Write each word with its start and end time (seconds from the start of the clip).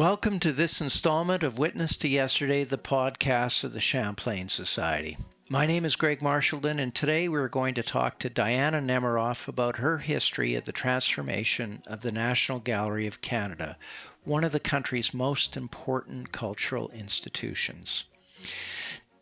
Welcome 0.00 0.40
to 0.40 0.52
this 0.52 0.80
installment 0.80 1.42
of 1.42 1.58
Witness 1.58 1.94
to 1.98 2.08
Yesterday, 2.08 2.64
the 2.64 2.78
podcast 2.78 3.64
of 3.64 3.74
the 3.74 3.80
Champlain 3.80 4.48
Society. 4.48 5.18
My 5.50 5.66
name 5.66 5.84
is 5.84 5.94
Greg 5.94 6.20
Marchildon, 6.20 6.80
and 6.80 6.94
today 6.94 7.28
we're 7.28 7.48
going 7.48 7.74
to 7.74 7.82
talk 7.82 8.18
to 8.20 8.30
Diana 8.30 8.80
Nemiroff 8.80 9.46
about 9.46 9.76
her 9.76 9.98
history 9.98 10.54
of 10.54 10.64
the 10.64 10.72
transformation 10.72 11.82
of 11.86 12.00
the 12.00 12.12
National 12.12 12.60
Gallery 12.60 13.06
of 13.06 13.20
Canada, 13.20 13.76
one 14.24 14.42
of 14.42 14.52
the 14.52 14.58
country's 14.58 15.12
most 15.12 15.54
important 15.54 16.32
cultural 16.32 16.88
institutions. 16.92 18.06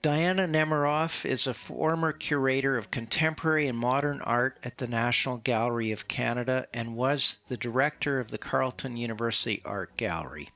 Diana 0.01 0.47
Nemiroff 0.47 1.25
is 1.25 1.49
a 1.49 1.53
former 1.53 2.13
curator 2.13 2.79
of 2.79 2.93
contemporary 2.93 3.67
and 3.67 3.77
modern 3.77 4.21
art 4.21 4.57
at 4.63 4.79
the 4.79 4.87
National 4.87 5.39
Gallery 5.39 5.91
of 5.91 6.07
Canada 6.07 6.69
and 6.73 6.95
was 6.95 7.39
the 7.49 7.57
director 7.57 8.21
of 8.21 8.31
the 8.31 8.39
Carleton 8.39 8.97
University 8.97 9.61
Art 9.65 9.97
Gallery. 9.97 10.51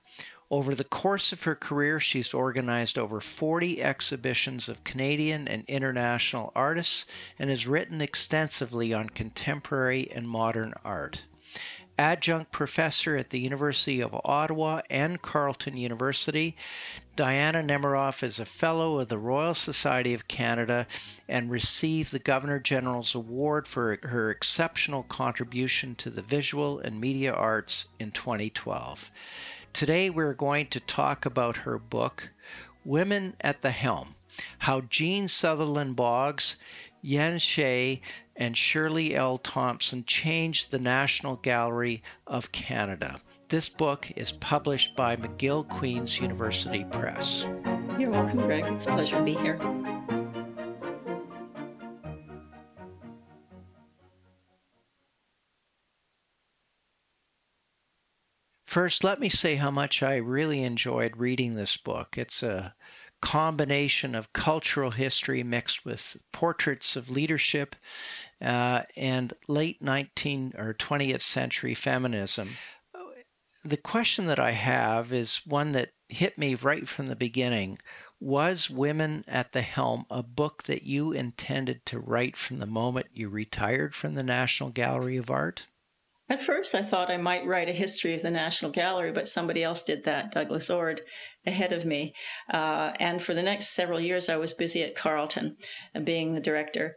Over 0.48 0.76
the 0.76 0.84
course 0.84 1.32
of 1.32 1.42
her 1.42 1.56
career, 1.56 1.98
she's 1.98 2.32
organized 2.32 2.96
over 2.96 3.20
40 3.20 3.82
exhibitions 3.82 4.68
of 4.68 4.84
Canadian 4.84 5.48
and 5.48 5.64
international 5.66 6.52
artists 6.54 7.04
and 7.36 7.50
has 7.50 7.66
written 7.66 8.00
extensively 8.00 8.94
on 8.94 9.10
contemporary 9.10 10.08
and 10.12 10.28
modern 10.28 10.72
art. 10.84 11.24
Adjunct 12.02 12.50
professor 12.50 13.16
at 13.16 13.30
the 13.30 13.38
University 13.38 14.00
of 14.00 14.12
Ottawa 14.24 14.80
and 14.90 15.22
Carleton 15.22 15.76
University, 15.76 16.56
Diana 17.14 17.62
Nemiroff 17.62 18.24
is 18.24 18.40
a 18.40 18.44
fellow 18.44 18.98
of 18.98 19.06
the 19.06 19.18
Royal 19.18 19.54
Society 19.54 20.12
of 20.12 20.26
Canada 20.26 20.88
and 21.28 21.48
received 21.48 22.10
the 22.10 22.18
Governor 22.18 22.58
General's 22.58 23.14
Award 23.14 23.68
for 23.68 24.00
her 24.02 24.32
exceptional 24.32 25.04
contribution 25.04 25.94
to 25.94 26.10
the 26.10 26.22
visual 26.22 26.80
and 26.80 27.00
media 27.00 27.32
arts 27.32 27.86
in 28.00 28.10
2012. 28.10 29.12
Today 29.72 30.10
we're 30.10 30.34
going 30.34 30.66
to 30.70 30.80
talk 30.80 31.24
about 31.24 31.58
her 31.58 31.78
book, 31.78 32.30
Women 32.84 33.36
at 33.40 33.62
the 33.62 33.70
Helm 33.70 34.16
How 34.58 34.80
Jean 34.80 35.28
Sutherland 35.28 35.94
Boggs, 35.94 36.56
Yen 37.02 37.38
Shih, 37.40 38.00
and 38.36 38.56
Shirley 38.56 39.14
L. 39.16 39.36
Thompson 39.36 40.04
Changed 40.04 40.70
the 40.70 40.78
National 40.78 41.34
Gallery 41.36 42.00
of 42.28 42.52
Canada. 42.52 43.20
This 43.48 43.68
book 43.68 44.08
is 44.16 44.32
published 44.32 44.94
by 44.94 45.16
McGill 45.16 45.68
Queen's 45.68 46.20
University 46.20 46.84
Press. 46.84 47.44
You're 47.98 48.10
welcome, 48.10 48.38
Greg. 48.38 48.64
It's 48.72 48.86
a 48.86 48.92
pleasure 48.92 49.16
to 49.16 49.22
be 49.24 49.34
here. 49.34 49.58
First, 58.64 59.04
let 59.04 59.20
me 59.20 59.28
say 59.28 59.56
how 59.56 59.70
much 59.70 60.02
I 60.02 60.16
really 60.16 60.62
enjoyed 60.62 61.18
reading 61.18 61.56
this 61.56 61.76
book. 61.76 62.16
It's 62.16 62.42
a 62.42 62.74
combination 63.22 64.14
of 64.14 64.32
cultural 64.32 64.90
history 64.90 65.42
mixed 65.42 65.86
with 65.86 66.18
portraits 66.32 66.96
of 66.96 67.08
leadership 67.08 67.76
uh, 68.42 68.82
and 68.96 69.32
late 69.48 69.82
19th 69.82 70.58
or 70.58 70.74
20th 70.74 71.22
century 71.22 71.74
feminism. 71.74 72.50
The 73.64 73.76
question 73.76 74.26
that 74.26 74.40
I 74.40 74.50
have 74.50 75.12
is 75.12 75.46
one 75.46 75.70
that 75.72 75.92
hit 76.08 76.36
me 76.36 76.56
right 76.56 76.86
from 76.86 77.06
the 77.06 77.16
beginning. 77.16 77.78
Was 78.18 78.68
Women 78.68 79.24
at 79.28 79.52
the 79.52 79.62
Helm 79.62 80.04
a 80.10 80.22
book 80.22 80.64
that 80.64 80.82
you 80.82 81.12
intended 81.12 81.86
to 81.86 82.00
write 82.00 82.36
from 82.36 82.58
the 82.58 82.66
moment 82.66 83.06
you 83.14 83.28
retired 83.28 83.94
from 83.94 84.14
the 84.14 84.24
National 84.24 84.70
Gallery 84.70 85.16
of 85.16 85.30
Art? 85.30 85.68
At 86.32 86.40
first, 86.40 86.74
I 86.74 86.82
thought 86.82 87.10
I 87.10 87.18
might 87.18 87.44
write 87.44 87.68
a 87.68 87.72
history 87.72 88.14
of 88.14 88.22
the 88.22 88.30
National 88.30 88.70
Gallery, 88.70 89.12
but 89.12 89.28
somebody 89.28 89.62
else 89.62 89.82
did 89.82 90.04
that, 90.04 90.32
Douglas 90.32 90.70
Ord, 90.70 91.02
ahead 91.44 91.74
of 91.74 91.84
me. 91.84 92.14
Uh, 92.50 92.92
and 92.98 93.20
for 93.20 93.34
the 93.34 93.42
next 93.42 93.74
several 93.74 94.00
years, 94.00 94.30
I 94.30 94.38
was 94.38 94.54
busy 94.54 94.82
at 94.82 94.96
Carleton, 94.96 95.58
uh, 95.94 96.00
being 96.00 96.32
the 96.32 96.40
director. 96.40 96.96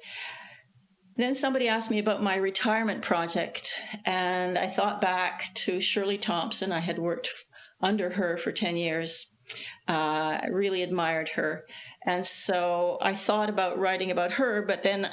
Then 1.18 1.36
somebody 1.36 1.68
asked 1.68 1.92
me 1.92 2.00
about 2.00 2.24
my 2.24 2.38
retirement 2.38 3.02
project, 3.02 3.74
and 4.06 4.58
I 4.58 4.68
thought 4.68 5.02
back 5.02 5.54
to 5.56 5.82
Shirley 5.82 6.18
Thompson. 6.18 6.72
I 6.72 6.80
had 6.80 6.98
worked 6.98 7.30
under 7.82 8.12
her 8.12 8.38
for 8.38 8.54
10 8.54 8.78
years. 8.78 9.36
Uh, 9.86 10.40
I 10.44 10.48
really 10.50 10.82
admired 10.82 11.28
her. 11.36 11.66
And 12.06 12.26
so 12.26 13.00
I 13.02 13.14
thought 13.14 13.50
about 13.50 13.80
writing 13.80 14.12
about 14.12 14.32
her, 14.34 14.62
but 14.66 14.82
then 14.82 15.10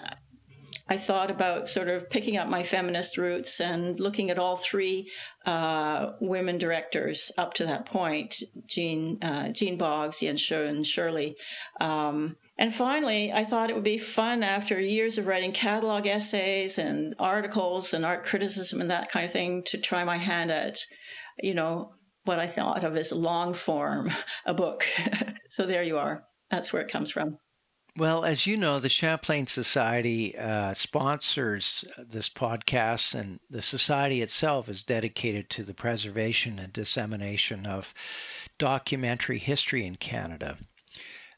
I 0.88 0.97
thought 0.97 1.31
about 1.31 1.69
sort 1.69 1.88
of 1.88 2.10
picking 2.10 2.37
up 2.37 2.48
my 2.48 2.62
feminist 2.62 3.16
roots 3.16 3.60
and 3.60 3.98
looking 4.00 4.31
at 4.31 4.38
all 4.38 4.56
three 4.56 5.10
uh, 5.47 6.12
women 6.20 6.59
directors 6.59 7.31
up 7.38 7.54
to 7.54 7.66
that 7.66 7.87
point 7.87 8.43
Jean, 8.66 9.19
uh, 9.22 9.50
Jean 9.50 9.76
Boggs, 9.76 10.22
Yen 10.22 10.37
and 10.50 10.87
Shirley. 10.87 11.37
Um, 11.81 12.37
and 12.59 12.75
finally, 12.75 13.32
I 13.32 13.44
thought 13.44 13.70
it 13.70 13.75
would 13.75 13.84
be 13.84 13.98
fun 13.98 14.43
after 14.43 14.78
years 14.78 15.19
of 15.19 15.26
writing 15.26 15.53
catalog 15.53 16.06
essays 16.06 16.78
and 16.78 17.14
articles 17.19 17.94
and 17.94 18.04
art 18.04 18.25
criticism 18.25 18.81
and 18.81 18.91
that 18.91 19.10
kind 19.10 19.25
of 19.25 19.32
thing 19.32 19.62
to 19.64 19.78
try 19.78 20.04
my 20.04 20.19
hand 20.19 20.50
at, 20.50 20.78
you 21.38 21.54
know, 21.54 21.94
what 22.25 22.38
I 22.38 22.47
thought 22.47 22.84
of 22.84 22.97
as 22.97 23.12
long 23.12 23.54
form, 23.54 24.12
a 24.47 24.54
book. 24.54 24.84
so 25.49 25.66
there 25.66 25.82
you 25.82 25.99
are. 25.99 26.25
That's 26.50 26.72
where 26.72 26.82
it 26.82 26.91
comes 26.91 27.10
from. 27.10 27.38
Well, 27.94 28.25
as 28.25 28.47
you 28.47 28.56
know, 28.56 28.80
the 28.80 28.88
Champlain 28.88 29.47
Society 29.47 30.34
uh, 30.38 30.72
sponsors 30.72 31.84
this 31.98 32.30
podcast, 32.30 33.14
and 33.14 33.38
the 33.50 33.60
Society 33.60 34.22
itself 34.22 34.70
is 34.70 34.82
dedicated 34.82 35.50
to 35.50 35.62
the 35.62 35.75
preservation 35.75 36.58
and 36.58 36.72
dissemination 36.72 37.66
of 37.66 37.92
documentary 38.56 39.38
history 39.38 39.84
in 39.84 39.97
Canada. 39.97 40.56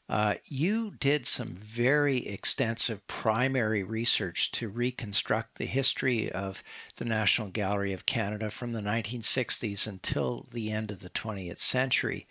Uh, 0.07 0.35
you 0.45 0.91
did 0.91 1.27
some 1.27 1.55
very 1.55 2.25
extensive 2.25 3.05
primary 3.07 3.83
research 3.83 4.49
to 4.51 4.69
reconstruct 4.69 5.57
the 5.57 5.65
history 5.65 6.31
of 6.31 6.63
the 6.95 7.05
National 7.05 7.49
Gallery 7.49 7.91
of 7.91 8.05
Canada 8.05 8.49
from 8.49 8.71
the 8.71 8.81
1960s 8.81 9.87
until 9.87 10.45
the 10.51 10.71
end 10.71 10.89
of 10.89 11.01
the 11.01 11.09
20th 11.09 11.57
century. 11.57 12.27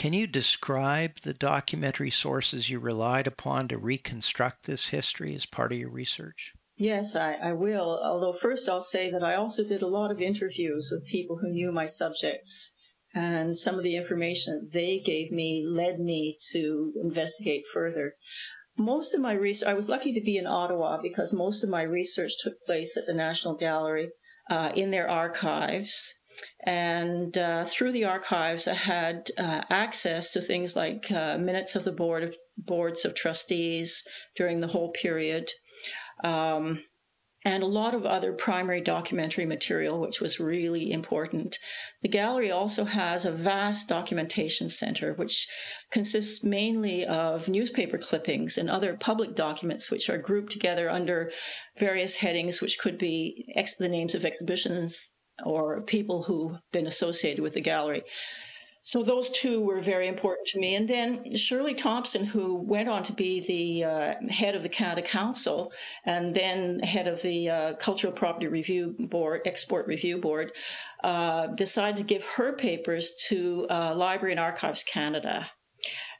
Can 0.00 0.14
you 0.14 0.26
describe 0.26 1.18
the 1.24 1.34
documentary 1.34 2.08
sources 2.08 2.70
you 2.70 2.78
relied 2.78 3.26
upon 3.26 3.68
to 3.68 3.76
reconstruct 3.76 4.64
this 4.64 4.88
history 4.88 5.34
as 5.34 5.44
part 5.44 5.72
of 5.72 5.78
your 5.78 5.90
research? 5.90 6.54
Yes, 6.78 7.14
I, 7.14 7.34
I, 7.34 7.52
will. 7.52 8.00
Although, 8.02 8.32
first, 8.32 8.66
I'll 8.66 8.80
say 8.80 9.10
that 9.10 9.22
I 9.22 9.34
also 9.34 9.62
did 9.62 9.82
a 9.82 9.86
lot 9.86 10.10
of 10.10 10.22
interviews 10.22 10.88
with 10.90 11.06
people 11.06 11.40
who 11.42 11.50
knew 11.50 11.70
my 11.70 11.84
subjects. 11.84 12.74
And 13.12 13.54
some 13.54 13.74
of 13.74 13.82
the 13.82 13.94
information 13.94 14.70
they 14.72 15.00
gave 15.00 15.30
me 15.30 15.66
led 15.68 16.00
me 16.00 16.38
to 16.50 16.94
investigate 17.04 17.64
further. 17.70 18.14
Most 18.78 19.14
of 19.14 19.20
my 19.20 19.34
research, 19.34 19.68
I 19.68 19.74
was 19.74 19.90
lucky 19.90 20.14
to 20.14 20.22
be 20.22 20.38
in 20.38 20.46
Ottawa 20.46 20.98
because 21.02 21.34
most 21.34 21.62
of 21.62 21.68
my 21.68 21.82
research 21.82 22.32
took 22.42 22.62
place 22.62 22.96
at 22.96 23.04
the 23.04 23.12
National 23.12 23.54
Gallery 23.54 24.12
uh, 24.48 24.72
in 24.74 24.92
their 24.92 25.10
archives. 25.10 26.19
And 26.64 27.36
uh, 27.36 27.64
through 27.64 27.92
the 27.92 28.04
archives, 28.04 28.68
I 28.68 28.74
had 28.74 29.30
uh, 29.38 29.62
access 29.70 30.32
to 30.32 30.40
things 30.40 30.76
like 30.76 31.10
uh, 31.10 31.38
minutes 31.38 31.74
of 31.74 31.84
the 31.84 31.92
board 31.92 32.22
of 32.22 32.36
boards 32.58 33.04
of 33.04 33.14
trustees 33.14 34.02
during 34.36 34.60
the 34.60 34.68
whole 34.68 34.90
period, 34.90 35.50
um, 36.22 36.82
and 37.42 37.62
a 37.62 37.66
lot 37.66 37.94
of 37.94 38.04
other 38.04 38.34
primary 38.34 38.82
documentary 38.82 39.46
material, 39.46 39.98
which 39.98 40.20
was 40.20 40.38
really 40.38 40.92
important. 40.92 41.58
The 42.02 42.08
gallery 42.08 42.50
also 42.50 42.84
has 42.84 43.24
a 43.24 43.32
vast 43.32 43.88
documentation 43.88 44.68
center, 44.68 45.14
which 45.14 45.48
consists 45.90 46.44
mainly 46.44 47.06
of 47.06 47.48
newspaper 47.48 47.96
clippings 47.96 48.58
and 48.58 48.68
other 48.68 48.94
public 48.94 49.34
documents, 49.34 49.90
which 49.90 50.10
are 50.10 50.18
grouped 50.18 50.52
together 50.52 50.90
under 50.90 51.32
various 51.78 52.16
headings, 52.16 52.60
which 52.60 52.78
could 52.78 52.98
be 52.98 53.46
ex- 53.56 53.76
the 53.76 53.88
names 53.88 54.14
of 54.14 54.26
exhibitions 54.26 55.10
or 55.44 55.80
people 55.82 56.22
who've 56.22 56.58
been 56.72 56.86
associated 56.86 57.42
with 57.42 57.54
the 57.54 57.60
gallery. 57.60 58.02
So 58.82 59.02
those 59.02 59.30
two 59.30 59.60
were 59.60 59.80
very 59.80 60.08
important 60.08 60.48
to 60.48 60.58
me. 60.58 60.74
And 60.74 60.88
then 60.88 61.36
Shirley 61.36 61.74
Thompson, 61.74 62.24
who 62.24 62.56
went 62.56 62.88
on 62.88 63.02
to 63.04 63.12
be 63.12 63.40
the 63.40 63.84
uh, 63.84 64.14
head 64.30 64.54
of 64.54 64.62
the 64.62 64.70
Canada 64.70 65.02
Council 65.02 65.70
and 66.06 66.34
then 66.34 66.80
head 66.80 67.06
of 67.06 67.20
the 67.20 67.50
uh, 67.50 67.72
Cultural 67.74 68.12
Property 68.12 68.48
Review 68.48 68.96
Board, 68.98 69.42
Export 69.44 69.86
Review 69.86 70.18
Board, 70.18 70.52
uh, 71.04 71.48
decided 71.48 71.98
to 71.98 72.04
give 72.04 72.24
her 72.24 72.54
papers 72.54 73.14
to 73.28 73.66
uh, 73.70 73.94
Library 73.94 74.32
and 74.32 74.40
Archives 74.40 74.82
Canada. 74.82 75.48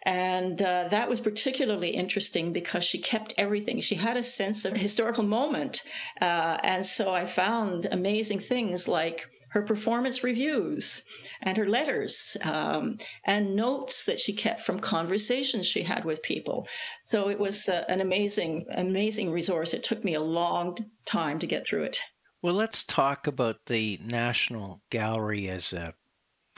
And 0.02 0.62
uh, 0.62 0.88
that 0.88 1.08
was 1.08 1.20
particularly 1.20 1.90
interesting 1.90 2.52
because 2.52 2.84
she 2.84 2.98
kept 2.98 3.34
everything. 3.36 3.80
She 3.80 3.96
had 3.96 4.16
a 4.16 4.22
sense 4.22 4.64
of 4.64 4.72
historical 4.72 5.24
moment. 5.24 5.82
Uh, 6.20 6.58
and 6.62 6.86
so 6.86 7.12
I 7.12 7.26
found 7.26 7.86
amazing 7.90 8.38
things 8.38 8.88
like 8.88 9.26
her 9.50 9.62
performance 9.62 10.22
reviews 10.22 11.04
and 11.42 11.56
her 11.56 11.68
letters 11.68 12.36
um, 12.44 12.96
and 13.24 13.56
notes 13.56 14.04
that 14.04 14.18
she 14.18 14.32
kept 14.32 14.60
from 14.60 14.78
conversations 14.78 15.66
she 15.66 15.82
had 15.82 16.04
with 16.04 16.22
people. 16.22 16.66
So 17.02 17.28
it 17.28 17.38
was 17.38 17.68
uh, 17.68 17.84
an 17.88 18.00
amazing, 18.00 18.66
amazing 18.74 19.30
resource. 19.32 19.74
It 19.74 19.84
took 19.84 20.04
me 20.04 20.14
a 20.14 20.20
long 20.20 20.78
time 21.04 21.40
to 21.40 21.46
get 21.46 21.66
through 21.66 21.82
it. 21.82 21.98
Well, 22.42 22.54
let's 22.54 22.84
talk 22.84 23.26
about 23.26 23.56
the 23.66 24.00
National 24.02 24.80
Gallery 24.90 25.48
as 25.48 25.72
a 25.72 25.94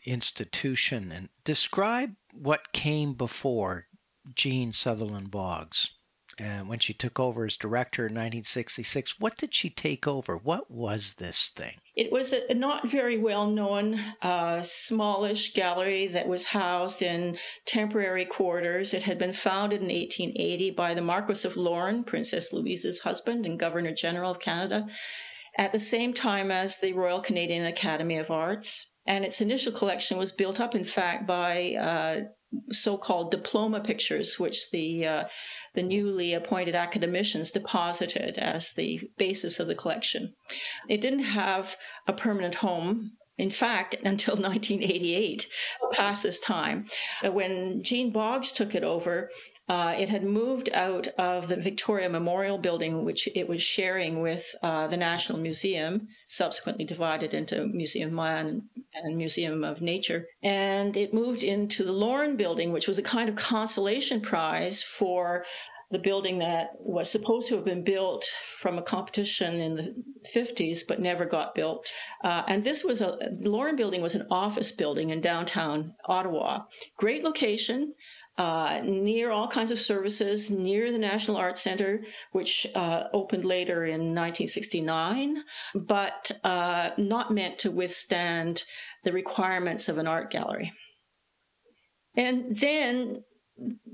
institution. 0.04 1.12
And 1.12 1.28
describe 1.44 2.14
what 2.32 2.72
came 2.72 3.14
before 3.14 3.86
Jean 4.34 4.72
Sutherland 4.72 5.30
Boggs. 5.30 5.90
And 6.38 6.66
when 6.66 6.78
she 6.78 6.94
took 6.94 7.20
over 7.20 7.44
as 7.44 7.56
director 7.56 8.02
in 8.02 8.14
1966, 8.14 9.20
what 9.20 9.36
did 9.36 9.54
she 9.54 9.68
take 9.68 10.06
over? 10.06 10.36
What 10.36 10.70
was 10.70 11.14
this 11.14 11.50
thing? 11.50 11.76
It 11.94 12.10
was 12.10 12.32
a 12.32 12.54
not 12.54 12.88
very 12.88 13.18
well 13.18 13.46
known, 13.46 14.00
uh, 14.22 14.62
smallish 14.62 15.52
gallery 15.52 16.06
that 16.06 16.26
was 16.26 16.46
housed 16.46 17.02
in 17.02 17.36
temporary 17.66 18.24
quarters. 18.24 18.94
It 18.94 19.02
had 19.02 19.18
been 19.18 19.34
founded 19.34 19.82
in 19.82 19.88
1880 19.88 20.70
by 20.70 20.94
the 20.94 21.02
Marquis 21.02 21.46
of 21.46 21.58
Lorne, 21.58 22.02
Princess 22.02 22.50
Louise's 22.52 23.00
husband 23.00 23.44
and 23.44 23.60
Governor 23.60 23.92
General 23.92 24.30
of 24.30 24.40
Canada, 24.40 24.86
at 25.58 25.72
the 25.72 25.78
same 25.78 26.14
time 26.14 26.50
as 26.50 26.80
the 26.80 26.94
Royal 26.94 27.20
Canadian 27.20 27.66
Academy 27.66 28.16
of 28.16 28.30
Arts. 28.30 28.91
And 29.06 29.24
its 29.24 29.40
initial 29.40 29.72
collection 29.72 30.16
was 30.16 30.32
built 30.32 30.60
up, 30.60 30.74
in 30.74 30.84
fact, 30.84 31.26
by 31.26 31.74
uh, 31.74 32.16
so-called 32.70 33.30
diploma 33.30 33.80
pictures, 33.80 34.38
which 34.38 34.70
the 34.70 35.06
uh, 35.06 35.24
the 35.74 35.82
newly 35.82 36.34
appointed 36.34 36.74
academicians 36.74 37.50
deposited 37.50 38.38
as 38.38 38.72
the 38.72 39.00
basis 39.16 39.58
of 39.58 39.66
the 39.66 39.74
collection. 39.74 40.34
It 40.88 41.00
didn't 41.00 41.24
have 41.24 41.76
a 42.06 42.12
permanent 42.12 42.56
home. 42.56 43.12
In 43.42 43.50
fact, 43.50 43.96
until 44.04 44.34
1988, 44.36 45.48
past 45.90 46.22
this 46.22 46.38
time, 46.38 46.86
when 47.24 47.82
Jean 47.82 48.12
Boggs 48.12 48.52
took 48.52 48.72
it 48.76 48.84
over, 48.84 49.30
uh, 49.68 49.94
it 49.98 50.08
had 50.10 50.22
moved 50.22 50.70
out 50.72 51.08
of 51.18 51.48
the 51.48 51.56
Victoria 51.56 52.08
Memorial 52.08 52.56
Building, 52.56 53.04
which 53.04 53.28
it 53.34 53.48
was 53.48 53.60
sharing 53.60 54.22
with 54.22 54.54
uh, 54.62 54.86
the 54.86 54.96
National 54.96 55.38
Museum, 55.38 56.06
subsequently 56.28 56.84
divided 56.84 57.34
into 57.34 57.66
Museum 57.66 58.14
Man 58.14 58.62
and 58.94 59.16
Museum 59.16 59.64
of 59.64 59.82
Nature. 59.82 60.26
And 60.42 60.96
it 60.96 61.12
moved 61.12 61.42
into 61.42 61.82
the 61.82 61.92
Lorne 61.92 62.36
Building, 62.36 62.70
which 62.70 62.86
was 62.86 62.98
a 62.98 63.02
kind 63.02 63.28
of 63.28 63.34
consolation 63.34 64.20
prize 64.20 64.82
for 64.82 65.44
the 65.92 65.98
building 65.98 66.38
that 66.38 66.70
was 66.80 67.10
supposed 67.10 67.48
to 67.48 67.54
have 67.54 67.64
been 67.64 67.84
built 67.84 68.24
from 68.44 68.78
a 68.78 68.82
competition 68.82 69.60
in 69.60 69.76
the 69.76 69.94
50s 70.34 70.80
but 70.88 71.00
never 71.00 71.24
got 71.24 71.54
built. 71.54 71.92
Uh, 72.24 72.42
and 72.48 72.64
this 72.64 72.82
was 72.82 73.00
a, 73.00 73.18
the 73.40 73.50
Lorne 73.50 73.76
building 73.76 74.02
was 74.02 74.14
an 74.14 74.26
office 74.30 74.72
building 74.72 75.10
in 75.10 75.20
downtown 75.20 75.94
Ottawa. 76.06 76.62
Great 76.96 77.22
location 77.22 77.94
uh, 78.38 78.80
near 78.82 79.30
all 79.30 79.46
kinds 79.46 79.70
of 79.70 79.78
services, 79.78 80.50
near 80.50 80.90
the 80.90 80.98
National 80.98 81.36
Arts 81.36 81.60
Center, 81.60 82.02
which 82.32 82.66
uh, 82.74 83.04
opened 83.12 83.44
later 83.44 83.84
in 83.84 84.14
1969, 84.14 85.44
but 85.74 86.30
uh, 86.42 86.90
not 86.96 87.30
meant 87.30 87.58
to 87.58 87.70
withstand 87.70 88.64
the 89.04 89.12
requirements 89.12 89.88
of 89.88 89.98
an 89.98 90.06
art 90.06 90.30
gallery. 90.30 90.72
And 92.16 92.56
then 92.56 93.22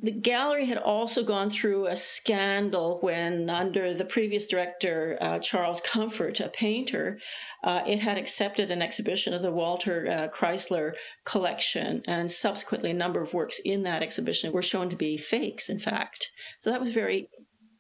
the 0.03 0.13
gallery 0.13 0.67
had 0.67 0.79
also 0.79 1.25
gone 1.25 1.51
through 1.51 1.87
a 1.87 1.97
scandal 1.97 2.99
when, 3.01 3.51
under 3.51 3.95
the 3.95 4.05
previous 4.05 4.47
director, 4.47 5.19
uh, 5.21 5.39
Charles 5.39 5.81
Comfort, 5.81 6.41
a 6.41 6.49
painter, 6.49 7.19
uh, 7.65 7.83
it 7.87 8.01
had 8.01 8.17
accepted 8.17 8.71
an 8.71 8.83
exhibition 8.83 9.35
of 9.35 9.43
the 9.43 9.53
Walter 9.53 10.09
uh, 10.09 10.37
Chrysler 10.37 10.95
collection, 11.25 12.03
and 12.07 12.31
subsequently 12.31 12.91
a 12.91 12.95
number 12.95 13.21
of 13.21 13.35
works 13.35 13.61
in 13.65 13.83
that 13.83 14.03
exhibition 14.03 14.53
were 14.53 14.63
shown 14.63 14.89
to 14.91 14.97
be 14.97 15.17
fakes, 15.17 15.69
in 15.69 15.79
fact. 15.79 16.31
So 16.61 16.71
that 16.71 16.81
was 16.81 16.91
very 16.91 17.29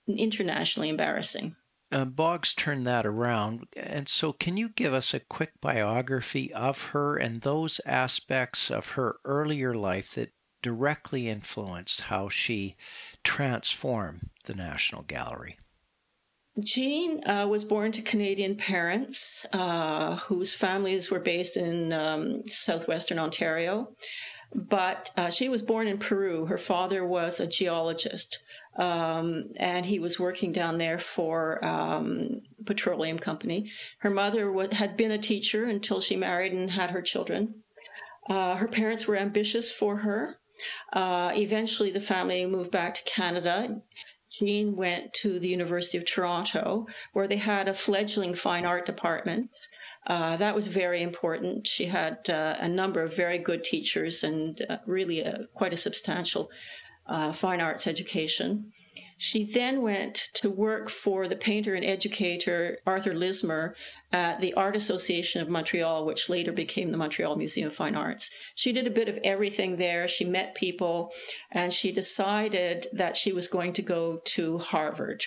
internationally 0.08 0.88
embarrassing. 0.88 1.54
Uh, 1.90 2.04
Boggs 2.04 2.52
turned 2.52 2.86
that 2.86 3.06
around. 3.06 3.66
And 3.74 4.08
so, 4.08 4.32
can 4.32 4.58
you 4.58 4.68
give 4.68 4.92
us 4.92 5.14
a 5.14 5.20
quick 5.20 5.52
biography 5.60 6.52
of 6.52 6.88
her 6.88 7.16
and 7.16 7.40
those 7.40 7.80
aspects 7.86 8.70
of 8.70 8.90
her 8.90 9.16
earlier 9.24 9.74
life 9.74 10.10
that 10.10 10.32
directly 10.62 11.28
influenced 11.28 12.02
how 12.02 12.28
she 12.28 12.76
transformed 13.24 14.30
the 14.44 14.54
National 14.54 15.02
Gallery. 15.02 15.58
Jean 16.60 17.22
uh, 17.28 17.46
was 17.46 17.64
born 17.64 17.92
to 17.92 18.02
Canadian 18.02 18.56
parents 18.56 19.46
uh, 19.52 20.16
whose 20.16 20.52
families 20.52 21.10
were 21.10 21.20
based 21.20 21.56
in 21.56 21.92
um, 21.92 22.42
southwestern 22.46 23.18
Ontario, 23.18 23.92
but 24.54 25.10
uh, 25.16 25.30
she 25.30 25.48
was 25.48 25.62
born 25.62 25.86
in 25.86 25.98
Peru. 25.98 26.46
Her 26.46 26.58
father 26.58 27.06
was 27.06 27.38
a 27.38 27.46
geologist, 27.46 28.42
um, 28.76 29.50
and 29.56 29.86
he 29.86 29.98
was 29.98 30.18
working 30.18 30.52
down 30.52 30.78
there 30.78 30.98
for 30.98 31.64
um, 31.64 32.40
petroleum 32.66 33.18
company. 33.18 33.70
Her 33.98 34.10
mother 34.10 34.46
w- 34.46 34.70
had 34.72 34.96
been 34.96 35.12
a 35.12 35.18
teacher 35.18 35.64
until 35.64 36.00
she 36.00 36.16
married 36.16 36.52
and 36.52 36.70
had 36.70 36.90
her 36.90 37.02
children. 37.02 37.62
Uh, 38.28 38.56
her 38.56 38.68
parents 38.68 39.06
were 39.06 39.16
ambitious 39.16 39.70
for 39.70 39.98
her. 39.98 40.38
Uh, 40.92 41.32
eventually, 41.34 41.90
the 41.90 42.00
family 42.00 42.46
moved 42.46 42.70
back 42.70 42.94
to 42.94 43.04
Canada. 43.04 43.80
Jean 44.30 44.76
went 44.76 45.14
to 45.14 45.38
the 45.38 45.48
University 45.48 45.96
of 45.96 46.04
Toronto, 46.04 46.86
where 47.12 47.26
they 47.26 47.36
had 47.36 47.66
a 47.66 47.74
fledgling 47.74 48.34
fine 48.34 48.66
art 48.66 48.84
department. 48.84 49.50
Uh, 50.06 50.36
that 50.36 50.54
was 50.54 50.66
very 50.66 51.02
important. 51.02 51.66
She 51.66 51.86
had 51.86 52.28
uh, 52.28 52.56
a 52.58 52.68
number 52.68 53.02
of 53.02 53.16
very 53.16 53.38
good 53.38 53.64
teachers 53.64 54.22
and 54.22 54.60
uh, 54.68 54.78
really 54.86 55.20
a, 55.20 55.46
quite 55.54 55.72
a 55.72 55.78
substantial 55.78 56.50
uh, 57.06 57.32
fine 57.32 57.60
arts 57.60 57.86
education. 57.86 58.72
She 59.18 59.44
then 59.44 59.82
went 59.82 60.30
to 60.34 60.48
work 60.48 60.88
for 60.88 61.26
the 61.26 61.36
painter 61.36 61.74
and 61.74 61.84
educator 61.84 62.78
Arthur 62.86 63.12
Lismer 63.12 63.74
at 64.12 64.40
the 64.40 64.54
Art 64.54 64.76
Association 64.76 65.42
of 65.42 65.48
Montreal, 65.48 66.06
which 66.06 66.28
later 66.28 66.52
became 66.52 66.92
the 66.92 66.96
Montreal 66.96 67.34
Museum 67.34 67.66
of 67.66 67.74
Fine 67.74 67.96
Arts. 67.96 68.30
She 68.54 68.72
did 68.72 68.86
a 68.86 68.90
bit 68.90 69.08
of 69.08 69.18
everything 69.24 69.76
there. 69.76 70.06
She 70.06 70.24
met 70.24 70.54
people, 70.54 71.12
and 71.50 71.72
she 71.72 71.90
decided 71.90 72.86
that 72.92 73.16
she 73.16 73.32
was 73.32 73.48
going 73.48 73.72
to 73.74 73.82
go 73.82 74.22
to 74.24 74.58
Harvard. 74.58 75.24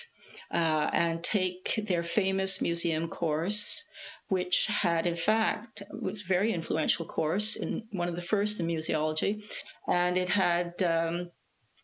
Uh, 0.50 0.90
and 0.92 1.24
take 1.24 1.80
their 1.88 2.02
famous 2.02 2.60
museum 2.60 3.08
course, 3.08 3.86
which 4.28 4.66
had, 4.66 5.06
in 5.06 5.14
fact, 5.14 5.82
was 5.90 6.20
a 6.20 6.26
very 6.26 6.52
influential 6.52 7.06
course 7.06 7.56
in 7.56 7.84
one 7.90 8.06
of 8.06 8.16
the 8.16 8.20
first 8.20 8.60
in 8.60 8.66
museology, 8.66 9.42
and 9.88 10.18
it 10.18 10.28
had 10.28 10.82
um, 10.82 11.30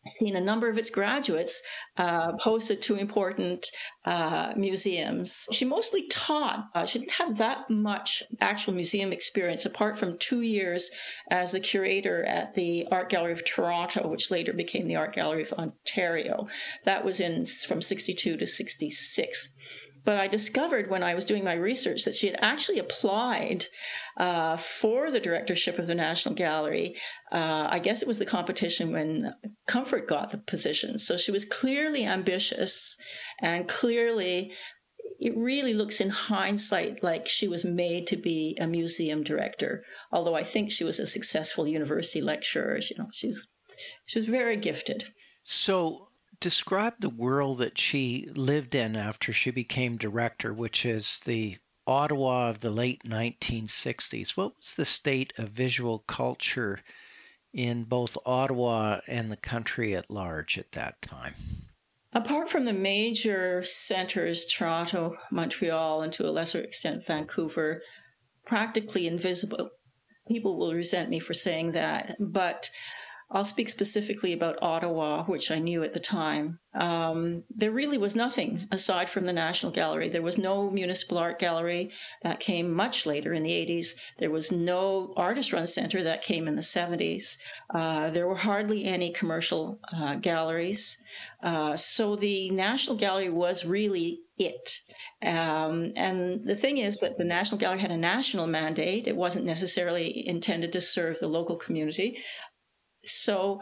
seen 0.07 0.35
a 0.35 0.41
number 0.41 0.69
of 0.69 0.77
its 0.77 0.89
graduates 0.89 1.61
uh, 1.97 2.31
posted 2.37 2.81
to 2.83 2.95
important 2.95 3.67
uh, 4.05 4.53
museums. 4.55 5.45
She 5.51 5.65
mostly 5.65 6.07
taught. 6.07 6.65
Uh, 6.73 6.85
she 6.85 6.99
didn't 6.99 7.13
have 7.13 7.37
that 7.37 7.69
much 7.69 8.23
actual 8.39 8.73
museum 8.73 9.11
experience, 9.11 9.65
apart 9.65 9.97
from 9.97 10.17
two 10.17 10.41
years 10.41 10.89
as 11.29 11.53
a 11.53 11.59
curator 11.59 12.23
at 12.23 12.53
the 12.53 12.87
Art 12.91 13.09
Gallery 13.09 13.33
of 13.33 13.45
Toronto, 13.45 14.07
which 14.07 14.31
later 14.31 14.53
became 14.53 14.87
the 14.87 14.95
Art 14.95 15.13
Gallery 15.13 15.43
of 15.43 15.53
Ontario. 15.53 16.47
That 16.85 17.03
was 17.03 17.19
in 17.19 17.45
from 17.67 17.81
62 17.81 18.37
to 18.37 18.47
66. 18.47 19.53
But 20.03 20.17
I 20.17 20.27
discovered 20.27 20.89
when 20.89 21.03
I 21.03 21.15
was 21.15 21.25
doing 21.25 21.43
my 21.43 21.53
research 21.53 22.05
that 22.05 22.15
she 22.15 22.27
had 22.27 22.37
actually 22.39 22.79
applied 22.79 23.65
uh, 24.17 24.57
for 24.57 25.11
the 25.11 25.19
directorship 25.19 25.79
of 25.79 25.87
the 25.87 25.95
National 25.95 26.35
Gallery. 26.35 26.95
Uh, 27.31 27.67
I 27.69 27.79
guess 27.79 28.01
it 28.01 28.07
was 28.07 28.19
the 28.19 28.25
competition 28.25 28.91
when 28.91 29.33
Comfort 29.67 30.07
got 30.07 30.31
the 30.31 30.37
position. 30.37 30.97
So 30.97 31.17
she 31.17 31.31
was 31.31 31.45
clearly 31.45 32.05
ambitious 32.05 32.97
and 33.41 33.67
clearly. 33.67 34.53
It 35.19 35.35
really 35.35 35.73
looks 35.73 35.99
in 35.99 36.09
hindsight 36.09 37.03
like 37.03 37.27
she 37.27 37.49
was 37.49 37.65
made 37.65 38.07
to 38.07 38.15
be 38.15 38.57
a 38.61 38.67
museum 38.67 39.21
director. 39.21 39.83
Although 40.13 40.35
I 40.35 40.43
think 40.43 40.71
she 40.71 40.85
was 40.85 40.97
a 40.97 41.05
successful 41.05 41.67
university 41.67 42.21
lecturer. 42.21 42.77
You 42.77 42.97
know, 42.97 43.07
she 43.11 43.27
was 43.27 43.51
she 44.05 44.19
was 44.19 44.29
very 44.29 44.55
gifted. 44.55 45.11
So 45.43 46.08
describe 46.39 46.95
the 46.99 47.09
world 47.09 47.59
that 47.59 47.77
she 47.77 48.27
lived 48.35 48.75
in 48.75 48.95
after 48.95 49.33
she 49.33 49.51
became 49.51 49.97
director, 49.97 50.53
which 50.53 50.85
is 50.85 51.19
the 51.25 51.57
Ottawa 51.85 52.49
of 52.49 52.59
the 52.59 52.69
late 52.69 53.03
1960s. 53.03 54.37
What 54.37 54.55
was 54.57 54.75
the 54.75 54.85
state 54.85 55.33
of 55.37 55.49
visual 55.49 55.99
culture 55.99 56.79
in 57.51 57.83
both 57.83 58.17
Ottawa 58.25 58.99
and 59.07 59.31
the 59.31 59.37
country 59.37 59.95
at 59.95 60.11
large 60.11 60.57
at 60.57 60.71
that 60.73 61.01
time? 61.01 61.33
Apart 62.13 62.49
from 62.49 62.65
the 62.65 62.73
major 62.73 63.63
centers, 63.63 64.45
Toronto, 64.45 65.17
Montreal, 65.31 66.01
and 66.01 66.13
to 66.13 66.27
a 66.27 66.31
lesser 66.31 66.61
extent 66.61 67.05
Vancouver, 67.05 67.81
practically 68.45 69.05
invisible. 69.05 69.69
People 70.27 70.57
will 70.57 70.73
resent 70.73 71.09
me 71.09 71.19
for 71.19 71.33
saying 71.33 71.71
that, 71.71 72.15
but 72.19 72.69
I'll 73.31 73.45
speak 73.45 73.69
specifically 73.69 74.33
about 74.33 74.57
Ottawa, 74.61 75.23
which 75.25 75.51
I 75.51 75.59
knew 75.59 75.83
at 75.83 75.93
the 75.93 75.99
time. 75.99 76.59
Um, 76.73 77.43
there 77.49 77.71
really 77.71 77.97
was 77.97 78.15
nothing 78.15 78.67
aside 78.71 79.07
from 79.07 79.25
the 79.25 79.33
National 79.33 79.71
Gallery. 79.71 80.09
There 80.09 80.23
was 80.23 80.39
no 80.39 80.71
municipal 80.71 81.19
art 81.19 81.37
gallery 81.37 81.91
that 82.23 82.39
came 82.39 82.71
much 82.71 83.05
later 83.05 83.33
in 83.33 83.43
the 83.43 83.51
80s. 83.51 83.95
There 84.17 84.31
was 84.31 84.51
no 84.51 85.13
artist 85.15 85.53
run 85.53 85.67
center 85.67 86.01
that 86.03 86.23
came 86.23 86.47
in 86.47 86.55
the 86.55 86.61
70s. 86.63 87.37
Uh, 87.73 88.09
there 88.09 88.27
were 88.27 88.35
hardly 88.35 88.85
any 88.85 89.11
commercial 89.11 89.79
uh, 89.95 90.15
galleries. 90.15 90.97
Uh, 91.43 91.75
so 91.75 92.15
the 92.15 92.49
National 92.49 92.95
Gallery 92.95 93.29
was 93.29 93.65
really 93.65 94.21
it. 94.37 94.81
Um, 95.21 95.91
and 95.95 96.45
the 96.45 96.55
thing 96.55 96.77
is 96.77 96.99
that 96.99 97.17
the 97.17 97.23
National 97.23 97.57
Gallery 97.57 97.79
had 97.79 97.91
a 97.91 97.97
national 97.97 98.47
mandate. 98.47 99.07
It 99.07 99.15
wasn't 99.15 99.45
necessarily 99.45 100.27
intended 100.27 100.71
to 100.73 100.81
serve 100.81 101.19
the 101.19 101.27
local 101.27 101.57
community. 101.57 102.19
So 103.03 103.61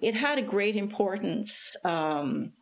it 0.00 0.14
had 0.14 0.38
a 0.38 0.42
great 0.42 0.76
importance 0.76 1.76
um, 1.84 2.52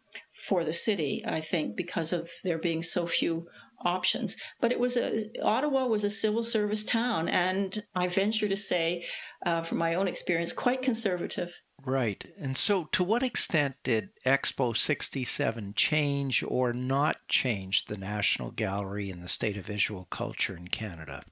for 0.47 0.65
the 0.65 0.73
city, 0.73 1.25
I 1.27 1.41
think, 1.41 1.77
because 1.77 2.13
of 2.13 2.31
there 2.45 2.59
being 2.59 2.83
so 2.83 3.07
few 3.07 3.47
options. 3.83 4.37
But 4.61 4.73
it 4.73 4.81
was 4.81 4.97
a 4.97 5.25
Ottawa 5.43 5.87
was 5.87 6.05
a 6.05 6.11
civil 6.11 6.43
service 6.43 6.85
town, 6.85 7.29
and 7.29 7.83
I 7.95 8.09
venture 8.09 8.49
to 8.49 8.57
say, 8.57 9.05
uh, 9.47 9.63
from 9.63 9.79
my 9.79 9.95
own 9.95 10.09
experience, 10.09 10.53
quite 10.53 10.83
conservative. 10.83 11.57
Right. 11.85 12.27
And 12.39 12.59
so, 12.59 12.85
to 12.93 13.03
what 13.03 13.23
extent 13.23 13.77
did 13.83 14.11
Expo 14.27 14.77
67 14.77 15.73
change 15.75 16.45
or 16.47 16.75
not 16.75 17.17
change 17.29 17.87
the 17.87 17.97
National 17.97 18.51
Gallery 18.51 19.11
and 19.11 19.23
the 19.23 19.29
state 19.29 19.57
of 19.57 19.65
visual 19.65 20.07
culture 20.11 20.57
in 20.57 20.69
Canada? 20.69 21.23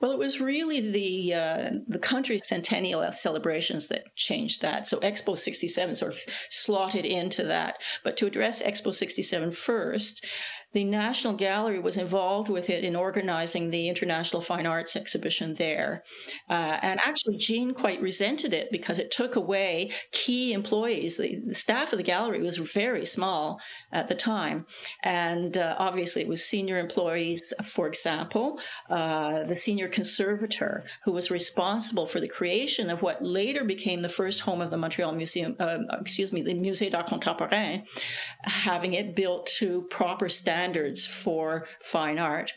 Well, 0.00 0.12
it 0.12 0.18
was 0.18 0.40
really 0.40 0.80
the 0.80 1.34
uh, 1.34 1.70
the 1.86 1.98
country's 1.98 2.46
centennial 2.46 3.10
celebrations 3.12 3.88
that 3.88 4.14
changed 4.16 4.62
that. 4.62 4.86
So 4.86 4.98
Expo 5.00 5.36
67 5.36 5.94
sort 5.94 6.12
of 6.12 6.20
slotted 6.50 7.04
into 7.04 7.44
that. 7.44 7.78
But 8.02 8.16
to 8.18 8.26
address 8.26 8.62
Expo 8.62 8.92
67 8.92 9.50
first, 9.50 10.24
the 10.74 10.84
National 10.84 11.34
Gallery 11.34 11.78
was 11.78 11.96
involved 11.96 12.48
with 12.48 12.68
it 12.68 12.82
in 12.82 12.96
organizing 12.96 13.70
the 13.70 13.88
International 13.88 14.42
Fine 14.42 14.66
Arts 14.66 14.96
exhibition 14.96 15.54
there. 15.54 16.02
Uh, 16.50 16.78
and 16.82 16.98
actually, 17.00 17.38
Jean 17.38 17.72
quite 17.72 18.02
resented 18.02 18.52
it 18.52 18.68
because 18.72 18.98
it 18.98 19.12
took 19.12 19.36
away 19.36 19.92
key 20.10 20.52
employees. 20.52 21.16
The, 21.16 21.40
the 21.46 21.54
staff 21.54 21.92
of 21.92 21.98
the 21.98 22.02
gallery 22.02 22.42
was 22.42 22.56
very 22.56 23.04
small 23.04 23.60
at 23.92 24.08
the 24.08 24.16
time. 24.16 24.66
And 25.04 25.56
uh, 25.56 25.76
obviously, 25.78 26.22
it 26.22 26.28
was 26.28 26.44
senior 26.44 26.78
employees, 26.78 27.54
for 27.62 27.86
example, 27.86 28.58
uh, 28.90 29.44
the 29.44 29.56
senior 29.64 29.88
conservator 29.88 30.84
who 31.04 31.12
was 31.12 31.30
responsible 31.30 32.06
for 32.06 32.20
the 32.20 32.28
creation 32.28 32.90
of 32.90 33.00
what 33.00 33.24
later 33.24 33.64
became 33.64 34.02
the 34.02 34.08
first 34.08 34.40
home 34.40 34.60
of 34.60 34.70
the 34.70 34.76
Montreal 34.76 35.12
Museum, 35.12 35.56
uh, 35.58 35.78
excuse 36.00 36.32
me, 36.32 36.42
the 36.42 36.54
Musée 36.54 36.90
d'Art 36.90 37.06
Contemporain, 37.06 37.84
having 38.42 38.92
it 38.92 39.16
built 39.16 39.46
to 39.58 39.82
proper 39.90 40.28
standards 40.28 41.06
for 41.06 41.66
fine 41.80 42.18
art. 42.18 42.52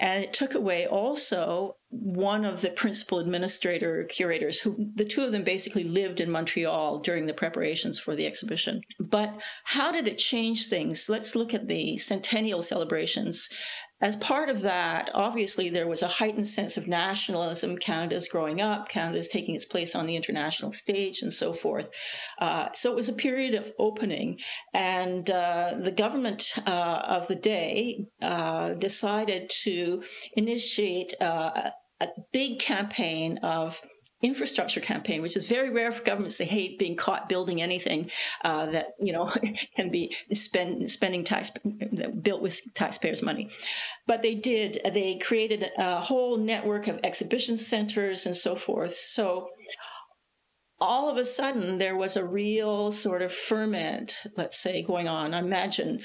And 0.00 0.24
it 0.24 0.32
took 0.32 0.54
away 0.54 0.86
also 0.86 1.76
one 1.90 2.44
of 2.44 2.60
the 2.60 2.68
principal 2.70 3.18
administrator 3.18 4.04
curators 4.04 4.60
who 4.60 4.90
the 4.94 5.06
two 5.06 5.22
of 5.22 5.32
them 5.32 5.42
basically 5.42 5.84
lived 5.84 6.20
in 6.20 6.30
Montreal 6.30 6.98
during 6.98 7.26
the 7.26 7.32
preparations 7.32 7.98
for 7.98 8.14
the 8.14 8.26
exhibition. 8.26 8.82
But 9.00 9.32
how 9.64 9.90
did 9.90 10.06
it 10.06 10.18
change 10.18 10.68
things? 10.68 11.08
Let's 11.08 11.34
look 11.34 11.54
at 11.54 11.66
the 11.66 11.96
centennial 11.96 12.60
celebrations 12.60 13.48
as 14.00 14.16
part 14.16 14.48
of 14.48 14.62
that, 14.62 15.10
obviously, 15.12 15.70
there 15.70 15.88
was 15.88 16.02
a 16.02 16.08
heightened 16.08 16.46
sense 16.46 16.76
of 16.76 16.86
nationalism. 16.86 17.76
Canada's 17.76 18.28
growing 18.28 18.60
up, 18.60 18.88
Canada's 18.88 19.28
taking 19.28 19.56
its 19.56 19.64
place 19.64 19.96
on 19.96 20.06
the 20.06 20.14
international 20.14 20.70
stage, 20.70 21.20
and 21.20 21.32
so 21.32 21.52
forth. 21.52 21.90
Uh, 22.40 22.68
so 22.74 22.92
it 22.92 22.96
was 22.96 23.08
a 23.08 23.14
period 23.14 23.54
of 23.54 23.72
opening, 23.78 24.38
and 24.72 25.30
uh, 25.30 25.74
the 25.80 25.90
government 25.90 26.52
uh, 26.64 27.02
of 27.08 27.26
the 27.26 27.34
day 27.34 28.06
uh, 28.22 28.74
decided 28.74 29.50
to 29.64 30.02
initiate 30.34 31.14
uh, 31.20 31.70
a 32.00 32.06
big 32.32 32.60
campaign 32.60 33.38
of 33.42 33.80
infrastructure 34.22 34.80
campaign, 34.80 35.22
which 35.22 35.36
is 35.36 35.48
very 35.48 35.70
rare 35.70 35.92
for 35.92 36.02
governments. 36.02 36.36
They 36.36 36.44
hate 36.44 36.78
being 36.78 36.96
caught 36.96 37.28
building 37.28 37.62
anything 37.62 38.10
uh, 38.44 38.66
that 38.66 38.94
you 39.00 39.12
know 39.12 39.32
can 39.76 39.90
be 39.90 40.14
spend, 40.32 40.90
spending 40.90 41.24
tax 41.24 41.52
built 42.22 42.42
with 42.42 42.60
taxpayers' 42.74 43.22
money. 43.22 43.50
But 44.06 44.22
they 44.22 44.34
did. 44.34 44.80
They 44.92 45.18
created 45.18 45.70
a 45.78 46.00
whole 46.00 46.36
network 46.36 46.88
of 46.88 47.00
exhibition 47.04 47.58
centers 47.58 48.26
and 48.26 48.36
so 48.36 48.56
forth. 48.56 48.94
So 48.94 49.48
all 50.80 51.08
of 51.08 51.16
a 51.16 51.24
sudden 51.24 51.78
there 51.78 51.96
was 51.96 52.16
a 52.16 52.26
real 52.26 52.90
sort 52.90 53.22
of 53.22 53.32
ferment, 53.32 54.16
let's 54.36 54.58
say, 54.58 54.82
going 54.82 55.08
on. 55.08 55.34
I 55.34 55.40
imagine 55.40 56.00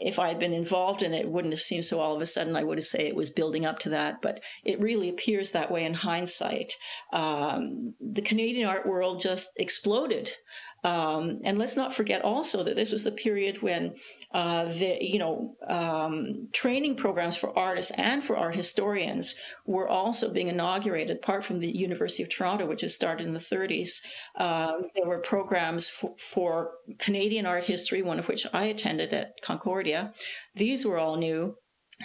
if 0.00 0.18
I 0.18 0.28
had 0.28 0.38
been 0.38 0.54
involved 0.54 1.02
in 1.02 1.12
it, 1.12 1.20
it 1.20 1.28
wouldn't 1.28 1.52
have 1.52 1.60
seemed 1.60 1.84
so 1.84 2.00
all 2.00 2.16
of 2.16 2.22
a 2.22 2.26
sudden. 2.26 2.56
I 2.56 2.64
would 2.64 2.78
have 2.78 2.84
said 2.84 3.02
it 3.02 3.14
was 3.14 3.30
building 3.30 3.66
up 3.66 3.78
to 3.80 3.90
that, 3.90 4.22
but 4.22 4.40
it 4.64 4.80
really 4.80 5.10
appears 5.10 5.52
that 5.52 5.70
way 5.70 5.84
in 5.84 5.94
hindsight. 5.94 6.72
Um, 7.12 7.94
the 8.00 8.22
Canadian 8.22 8.68
art 8.68 8.86
world 8.86 9.20
just 9.20 9.52
exploded 9.58 10.32
um, 10.82 11.40
and 11.44 11.58
let's 11.58 11.76
not 11.76 11.92
forget 11.92 12.22
also 12.22 12.64
that 12.64 12.76
this 12.76 12.92
was 12.92 13.04
a 13.04 13.12
period 13.12 13.60
when 13.60 13.94
uh, 14.32 14.64
the 14.64 14.96
you 15.00 15.18
know 15.18 15.56
um, 15.68 16.48
training 16.52 16.96
programs 16.96 17.36
for 17.36 17.56
artists 17.58 17.92
and 17.98 18.22
for 18.24 18.36
art 18.36 18.54
historians 18.54 19.34
were 19.66 19.88
also 19.88 20.32
being 20.32 20.48
inaugurated. 20.48 21.18
Apart 21.18 21.44
from 21.44 21.58
the 21.58 21.70
University 21.70 22.22
of 22.22 22.30
Toronto, 22.30 22.66
which 22.66 22.80
has 22.80 22.94
started 22.94 23.26
in 23.26 23.34
the 23.34 23.40
30s, 23.40 24.02
uh, 24.36 24.72
there 24.94 25.06
were 25.06 25.18
programs 25.18 25.88
for, 25.88 26.14
for 26.16 26.70
Canadian 26.98 27.44
art 27.44 27.64
history, 27.64 28.00
one 28.02 28.18
of 28.18 28.28
which 28.28 28.46
I 28.52 28.64
attended 28.64 29.12
at 29.12 29.40
Concordia. 29.42 30.14
These 30.54 30.86
were 30.86 30.98
all 30.98 31.16
new 31.16 31.56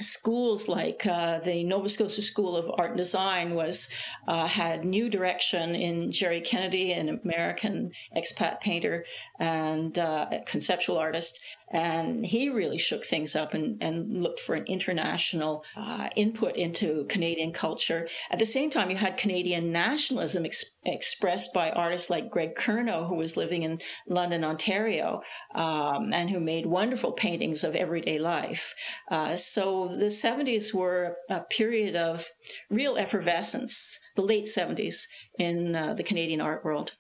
schools 0.02 0.68
like 0.68 1.06
uh, 1.06 1.40
the 1.40 1.64
Nova 1.64 1.88
Scotia 1.90 2.22
School 2.22 2.58
of 2.58 2.70
Art 2.78 2.92
and 2.92 2.98
Design 2.98 3.56
was 3.56 3.90
uh, 4.28 4.48
had 4.48 4.86
new 4.86 5.10
direction 5.10 5.76
in 5.76 6.10
Garry 6.10 6.42
Kennedy, 6.42 6.92
an 6.92 7.20
American 7.24 7.92
expat 8.16 8.60
painter 8.62 9.06
and 9.40 9.98
uh, 9.98 10.28
conceptual 10.46 10.98
artist, 10.98 11.40
and 11.72 12.26
he 12.26 12.50
really 12.50 12.78
shook 12.78 13.04
things 13.04 13.36
up 13.36 13.54
and, 13.54 13.82
and 13.82 14.22
looked 14.22 14.40
for 14.40 14.56
an 14.56 14.66
international 14.66 15.64
uh, 15.76 16.10
input 16.16 16.56
into 16.56 17.06
Canadian 17.10 17.52
culture. 17.52 18.08
At 18.30 18.40
the 18.40 18.46
same 18.46 18.70
time, 18.70 18.90
you 18.90 18.96
had 18.96 19.18
Canadian 19.18 19.72
nationalism 19.72 20.46
ex- 20.46 20.76
expressed 20.84 21.54
by 21.54 21.72
artists 21.72 22.10
like 22.10 22.30
Greg 22.30 22.56
Curnoe, 22.56 23.08
who 23.08 23.16
was 23.16 23.36
living 23.38 23.64
in 23.64 23.80
London, 24.08 24.44
Ontario, 24.44 25.22
um, 25.56 26.14
and 26.14 26.30
who 26.30 26.40
made 26.40 26.66
wonderful 26.66 27.14
paintings 27.14 27.64
of 27.64 27.76
everyday 27.76 28.20
life. 28.20 28.76
Uh, 29.10 29.36
so 29.36 29.88
the 29.88 30.06
70s 30.06 30.74
were 30.74 31.18
a 31.30 31.42
period 31.42 31.96
of 31.96 32.28
real 32.70 32.98
effervescence, 32.98 34.00
the 34.16 34.22
late 34.22 34.46
70s 34.46 35.06
in 35.40 35.76
uh, 35.76 35.94
the 35.94 36.04
Canadian 36.04 36.42
art 36.42 36.64
world. 36.64 36.94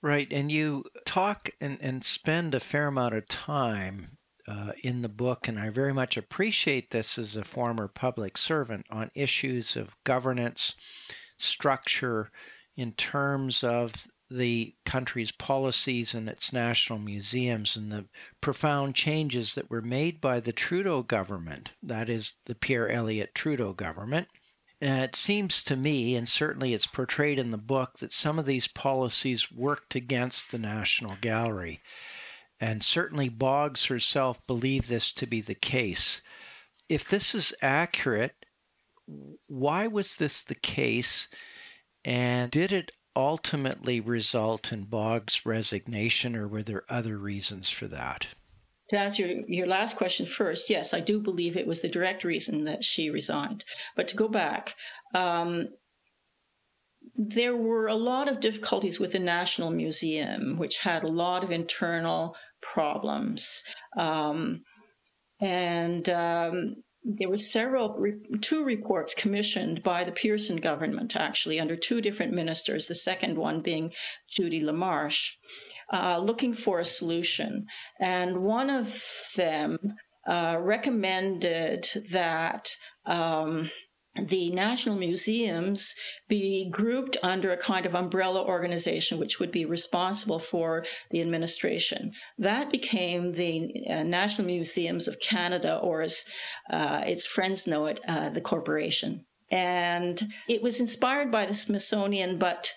Right. 0.00 0.28
And 0.30 0.50
you 0.52 0.84
talk 1.04 1.50
and, 1.60 1.78
and 1.80 2.04
spend 2.04 2.54
a 2.54 2.60
fair 2.60 2.86
amount 2.86 3.14
of 3.14 3.26
time 3.26 4.18
uh, 4.46 4.72
in 4.82 5.02
the 5.02 5.08
book, 5.08 5.48
and 5.48 5.58
I 5.58 5.70
very 5.70 5.92
much 5.92 6.16
appreciate 6.16 6.90
this 6.90 7.18
as 7.18 7.36
a 7.36 7.44
former 7.44 7.88
public 7.88 8.38
servant 8.38 8.86
on 8.90 9.10
issues 9.14 9.76
of 9.76 9.96
governance, 10.04 10.74
structure, 11.36 12.30
in 12.76 12.92
terms 12.92 13.64
of 13.64 14.06
the 14.30 14.74
country's 14.86 15.32
policies 15.32 16.14
and 16.14 16.28
its 16.28 16.52
national 16.52 16.98
museums 16.98 17.76
and 17.76 17.90
the 17.90 18.06
profound 18.40 18.94
changes 18.94 19.54
that 19.54 19.70
were 19.70 19.82
made 19.82 20.20
by 20.20 20.38
the 20.38 20.52
Trudeau 20.52 21.02
government, 21.02 21.72
that 21.82 22.08
is, 22.08 22.34
the 22.46 22.54
Pierre 22.54 22.88
Elliott 22.90 23.34
Trudeau 23.34 23.72
government, 23.72 24.28
and 24.80 25.02
it 25.02 25.16
seems 25.16 25.62
to 25.64 25.76
me, 25.76 26.14
and 26.14 26.28
certainly 26.28 26.74
it's 26.74 26.86
portrayed 26.86 27.38
in 27.38 27.50
the 27.50 27.58
book, 27.58 27.98
that 27.98 28.12
some 28.12 28.38
of 28.38 28.46
these 28.46 28.68
policies 28.68 29.50
worked 29.50 29.94
against 29.94 30.50
the 30.50 30.58
National 30.58 31.16
Gallery. 31.20 31.80
And 32.60 32.82
certainly 32.82 33.28
Boggs 33.28 33.86
herself 33.86 34.44
believed 34.46 34.88
this 34.88 35.12
to 35.12 35.26
be 35.26 35.40
the 35.40 35.54
case. 35.54 36.22
If 36.88 37.04
this 37.04 37.34
is 37.34 37.54
accurate, 37.62 38.46
why 39.46 39.86
was 39.86 40.16
this 40.16 40.42
the 40.42 40.54
case? 40.54 41.28
And 42.04 42.50
did 42.50 42.72
it 42.72 42.92
ultimately 43.16 44.00
result 44.00 44.72
in 44.72 44.84
Boggs' 44.84 45.44
resignation, 45.44 46.36
or 46.36 46.46
were 46.46 46.62
there 46.62 46.84
other 46.88 47.18
reasons 47.18 47.68
for 47.68 47.88
that? 47.88 48.28
To 48.90 48.98
answer 48.98 49.26
your, 49.46 49.66
last 49.66 49.96
question 49.96 50.24
first, 50.24 50.70
yes, 50.70 50.94
I 50.94 51.00
do 51.00 51.20
believe 51.20 51.56
it 51.56 51.66
was 51.66 51.82
the 51.82 51.88
direct 51.88 52.24
reason 52.24 52.64
that 52.64 52.82
she 52.82 53.10
resigned. 53.10 53.64
But 53.94 54.08
to 54.08 54.16
go 54.16 54.28
back, 54.28 54.74
um, 55.14 55.68
there 57.14 57.56
were 57.56 57.86
a 57.86 57.94
lot 57.94 58.28
of 58.28 58.40
difficulties 58.40 58.98
with 58.98 59.12
the 59.12 59.18
National 59.18 59.70
Museum, 59.70 60.56
which 60.56 60.78
had 60.78 61.02
a 61.02 61.08
lot 61.08 61.44
of 61.44 61.50
internal 61.50 62.36
problems. 62.62 63.62
Um, 63.96 64.62
and 65.40 66.08
um, 66.08 66.76
there 67.04 67.28
were 67.28 67.38
several, 67.38 68.02
two 68.40 68.64
reports 68.64 69.14
commissioned 69.14 69.82
by 69.82 70.04
the 70.04 70.12
Pearson 70.12 70.56
government, 70.56 71.16
actually, 71.16 71.60
under 71.60 71.76
two 71.76 72.00
different 72.00 72.32
ministers, 72.32 72.86
the 72.86 72.94
second 72.94 73.36
one 73.36 73.60
being 73.60 73.92
Judy 74.30 74.62
LaMarsh 74.62 75.36
uh, 75.92 76.18
looking 76.18 76.52
for 76.52 76.78
a 76.78 76.84
solution. 76.84 77.66
And 78.00 78.38
one 78.38 78.70
of 78.70 79.02
them 79.36 79.78
uh, 80.26 80.58
recommended 80.60 81.88
that 82.10 82.70
um, 83.06 83.70
the 84.26 84.50
national 84.50 84.96
museums 84.96 85.94
be 86.28 86.68
grouped 86.70 87.16
under 87.22 87.50
a 87.50 87.56
kind 87.56 87.86
of 87.86 87.94
umbrella 87.94 88.44
organization 88.44 89.18
which 89.18 89.38
would 89.38 89.52
be 89.52 89.64
responsible 89.64 90.38
for 90.38 90.84
the 91.10 91.20
administration. 91.20 92.12
That 92.36 92.70
became 92.70 93.32
the 93.32 93.70
uh, 93.88 94.02
National 94.02 94.46
Museums 94.46 95.08
of 95.08 95.20
Canada, 95.20 95.76
or 95.76 96.02
as 96.02 96.24
uh, 96.70 97.02
its 97.06 97.26
friends 97.26 97.66
know 97.66 97.86
it, 97.86 98.00
uh, 98.06 98.30
the 98.30 98.40
corporation. 98.40 99.24
And 99.50 100.20
it 100.48 100.62
was 100.62 100.80
inspired 100.80 101.30
by 101.30 101.46
the 101.46 101.54
Smithsonian, 101.54 102.38
but 102.38 102.70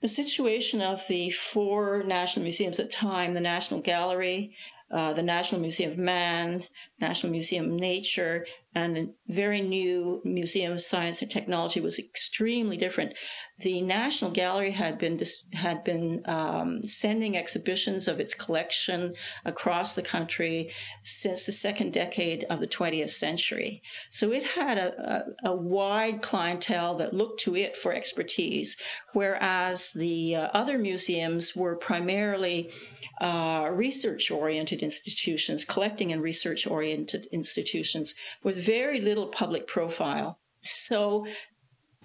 the 0.00 0.08
situation 0.08 0.80
of 0.80 1.06
the 1.08 1.30
four 1.30 2.02
national 2.04 2.44
museums 2.44 2.78
at 2.78 2.86
the 2.86 2.92
time, 2.92 3.34
the 3.34 3.40
National 3.40 3.80
Gallery, 3.80 4.54
uh, 4.90 5.12
the 5.12 5.22
National 5.22 5.60
Museum 5.60 5.92
of 5.92 5.98
Man, 5.98 6.64
National 7.00 7.30
Museum 7.30 7.66
of 7.66 7.72
Nature, 7.72 8.46
and 8.74 8.96
the 8.96 9.14
very 9.28 9.60
new 9.60 10.22
Museum 10.24 10.72
of 10.72 10.80
Science 10.80 11.20
and 11.20 11.30
Technology 11.30 11.80
was 11.80 11.98
extremely 11.98 12.76
different. 12.76 13.14
The 13.60 13.82
National 13.82 14.30
Gallery 14.30 14.70
had 14.70 14.98
been 14.98 15.20
had 15.52 15.82
been 15.82 16.22
um, 16.26 16.84
sending 16.84 17.36
exhibitions 17.36 18.06
of 18.06 18.20
its 18.20 18.32
collection 18.32 19.14
across 19.44 19.94
the 19.94 20.02
country 20.02 20.70
since 21.02 21.44
the 21.44 21.52
second 21.52 21.92
decade 21.92 22.44
of 22.44 22.60
the 22.60 22.68
20th 22.68 23.10
century. 23.10 23.82
So 24.10 24.32
it 24.32 24.44
had 24.44 24.78
a, 24.78 25.34
a, 25.44 25.50
a 25.50 25.56
wide 25.56 26.22
clientele 26.22 26.96
that 26.98 27.14
looked 27.14 27.40
to 27.40 27.56
it 27.56 27.76
for 27.76 27.92
expertise, 27.92 28.76
whereas 29.12 29.92
the 29.92 30.36
uh, 30.36 30.48
other 30.54 30.78
museums 30.78 31.56
were 31.56 31.74
primarily 31.74 32.70
uh, 33.20 33.68
research 33.72 34.30
oriented 34.30 34.84
institutions, 34.84 35.64
collecting 35.64 36.12
and 36.12 36.22
research 36.22 36.64
oriented 36.64 37.26
institutions 37.32 38.14
with 38.44 38.56
very 38.56 39.00
little 39.00 39.26
public 39.26 39.66
profile. 39.66 40.38
So 40.60 41.26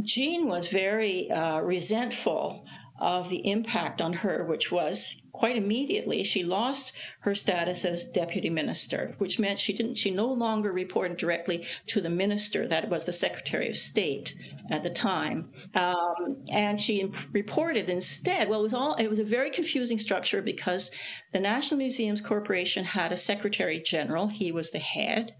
Jean 0.01 0.47
was 0.47 0.67
very 0.67 1.29
uh, 1.31 1.59
resentful 1.61 2.65
of 2.99 3.29
the 3.29 3.47
impact 3.49 4.01
on 4.01 4.13
her, 4.13 4.45
which 4.45 4.71
was 4.71 5.21
quite 5.33 5.57
immediately 5.57 6.23
she 6.23 6.43
lost 6.43 6.93
her 7.21 7.33
status 7.33 7.83
as 7.83 8.09
deputy 8.09 8.49
minister, 8.49 9.15
which 9.17 9.39
meant 9.39 9.59
she 9.59 9.73
didn't 9.73 9.95
she 9.95 10.11
no 10.11 10.31
longer 10.31 10.71
reported 10.71 11.17
directly 11.17 11.65
to 11.87 11.99
the 11.99 12.09
minister, 12.09 12.67
that 12.67 12.89
was 12.89 13.05
the 13.05 13.11
Secretary 13.11 13.67
of 13.67 13.77
State 13.77 14.35
at 14.69 14.83
the 14.83 14.89
time, 14.91 15.51
um, 15.73 16.45
and 16.51 16.79
she 16.79 17.11
reported 17.31 17.89
instead. 17.89 18.47
Well, 18.47 18.59
it 18.59 18.63
was 18.63 18.73
all 18.73 18.93
it 18.95 19.09
was 19.09 19.19
a 19.19 19.23
very 19.23 19.49
confusing 19.49 19.97
structure 19.97 20.41
because 20.41 20.91
the 21.33 21.39
National 21.39 21.79
Museums 21.79 22.21
Corporation 22.21 22.85
had 22.85 23.11
a 23.11 23.17
Secretary 23.17 23.81
General, 23.81 24.27
he 24.27 24.51
was 24.51 24.71
the 24.71 24.79
head, 24.79 25.35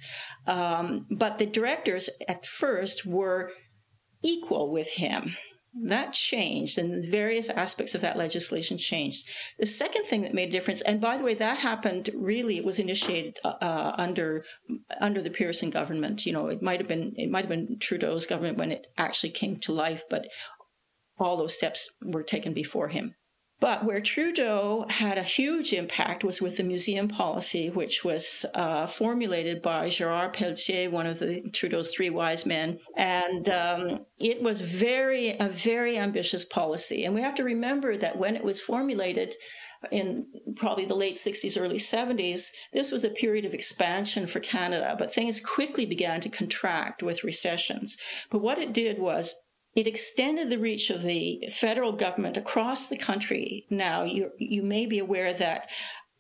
um, 0.47 1.05
but 1.11 1.37
the 1.37 1.45
directors 1.45 2.09
at 2.27 2.45
first 2.47 3.05
were 3.05 3.51
equal 4.23 4.71
with 4.71 4.93
him. 4.93 5.35
That 5.81 6.13
changed, 6.13 6.77
and 6.77 7.03
various 7.03 7.49
aspects 7.49 7.95
of 7.95 8.01
that 8.01 8.15
legislation 8.15 8.77
changed. 8.77 9.27
The 9.57 9.65
second 9.65 10.03
thing 10.03 10.21
that 10.21 10.33
made 10.33 10.49
a 10.49 10.51
difference, 10.51 10.81
and 10.81 11.01
by 11.01 11.17
the 11.17 11.23
way, 11.23 11.33
that 11.33 11.57
happened 11.57 12.11
really, 12.13 12.57
it 12.57 12.65
was 12.65 12.77
initiated 12.77 13.39
uh, 13.43 13.55
uh, 13.59 13.95
under 13.97 14.45
under 15.01 15.19
the 15.19 15.31
Pearson 15.31 15.71
government. 15.71 16.27
You 16.27 16.33
know, 16.33 16.47
it 16.47 16.61
might 16.61 16.79
have 16.79 16.87
been 16.87 17.13
it 17.15 17.31
might 17.31 17.45
have 17.45 17.49
been 17.49 17.79
Trudeau's 17.79 18.27
government 18.27 18.59
when 18.59 18.71
it 18.71 18.85
actually 18.99 19.31
came 19.31 19.59
to 19.61 19.73
life, 19.73 20.03
but 20.11 20.27
all 21.17 21.37
those 21.37 21.57
steps 21.57 21.89
were 22.03 22.23
taken 22.23 22.53
before 22.53 22.89
him. 22.89 23.15
But 23.63 23.85
where 23.85 24.01
Trudeau 24.01 24.85
had 24.89 25.17
a 25.17 25.23
huge 25.23 25.71
impact 25.71 26.25
was 26.25 26.41
with 26.41 26.57
the 26.57 26.63
museum 26.63 27.07
policy, 27.07 27.69
which 27.69 28.03
was 28.03 28.45
uh, 28.55 28.87
formulated 28.87 29.61
by 29.61 29.87
Gerard 29.87 30.33
Pelletier, 30.33 30.89
one 30.89 31.05
of 31.05 31.19
the 31.19 31.49
Trudeau's 31.53 31.93
three 31.93 32.09
wise 32.09 32.45
men, 32.45 32.79
and 32.97 33.47
um, 33.47 34.05
it 34.19 34.43
was 34.43 34.59
very 34.59 35.37
a 35.39 35.47
very 35.47 35.97
ambitious 35.97 36.43
policy. 36.43 37.05
And 37.05 37.15
we 37.15 37.21
have 37.21 37.35
to 37.35 37.45
remember 37.45 37.95
that 37.95 38.17
when 38.17 38.35
it 38.35 38.43
was 38.43 38.59
formulated, 38.59 39.33
in 39.91 40.25
probably 40.57 40.85
the 40.85 40.95
late 40.95 41.15
60s, 41.15 41.59
early 41.59 41.77
70s, 41.77 42.49
this 42.73 42.91
was 42.91 43.05
a 43.05 43.09
period 43.09 43.45
of 43.45 43.53
expansion 43.53 44.27
for 44.27 44.41
Canada, 44.41 44.95
but 44.99 45.13
things 45.13 45.39
quickly 45.39 45.85
began 45.85 46.19
to 46.21 46.29
contract 46.29 47.01
with 47.01 47.23
recessions. 47.23 47.97
But 48.29 48.41
what 48.41 48.59
it 48.59 48.73
did 48.73 48.99
was 48.99 49.33
it 49.75 49.87
extended 49.87 50.49
the 50.49 50.57
reach 50.57 50.89
of 50.89 51.01
the 51.01 51.49
federal 51.51 51.91
government 51.91 52.37
across 52.37 52.89
the 52.89 52.97
country. 52.97 53.65
Now, 53.69 54.03
you, 54.03 54.31
you 54.37 54.61
may 54.61 54.85
be 54.85 54.99
aware 54.99 55.33
that 55.33 55.69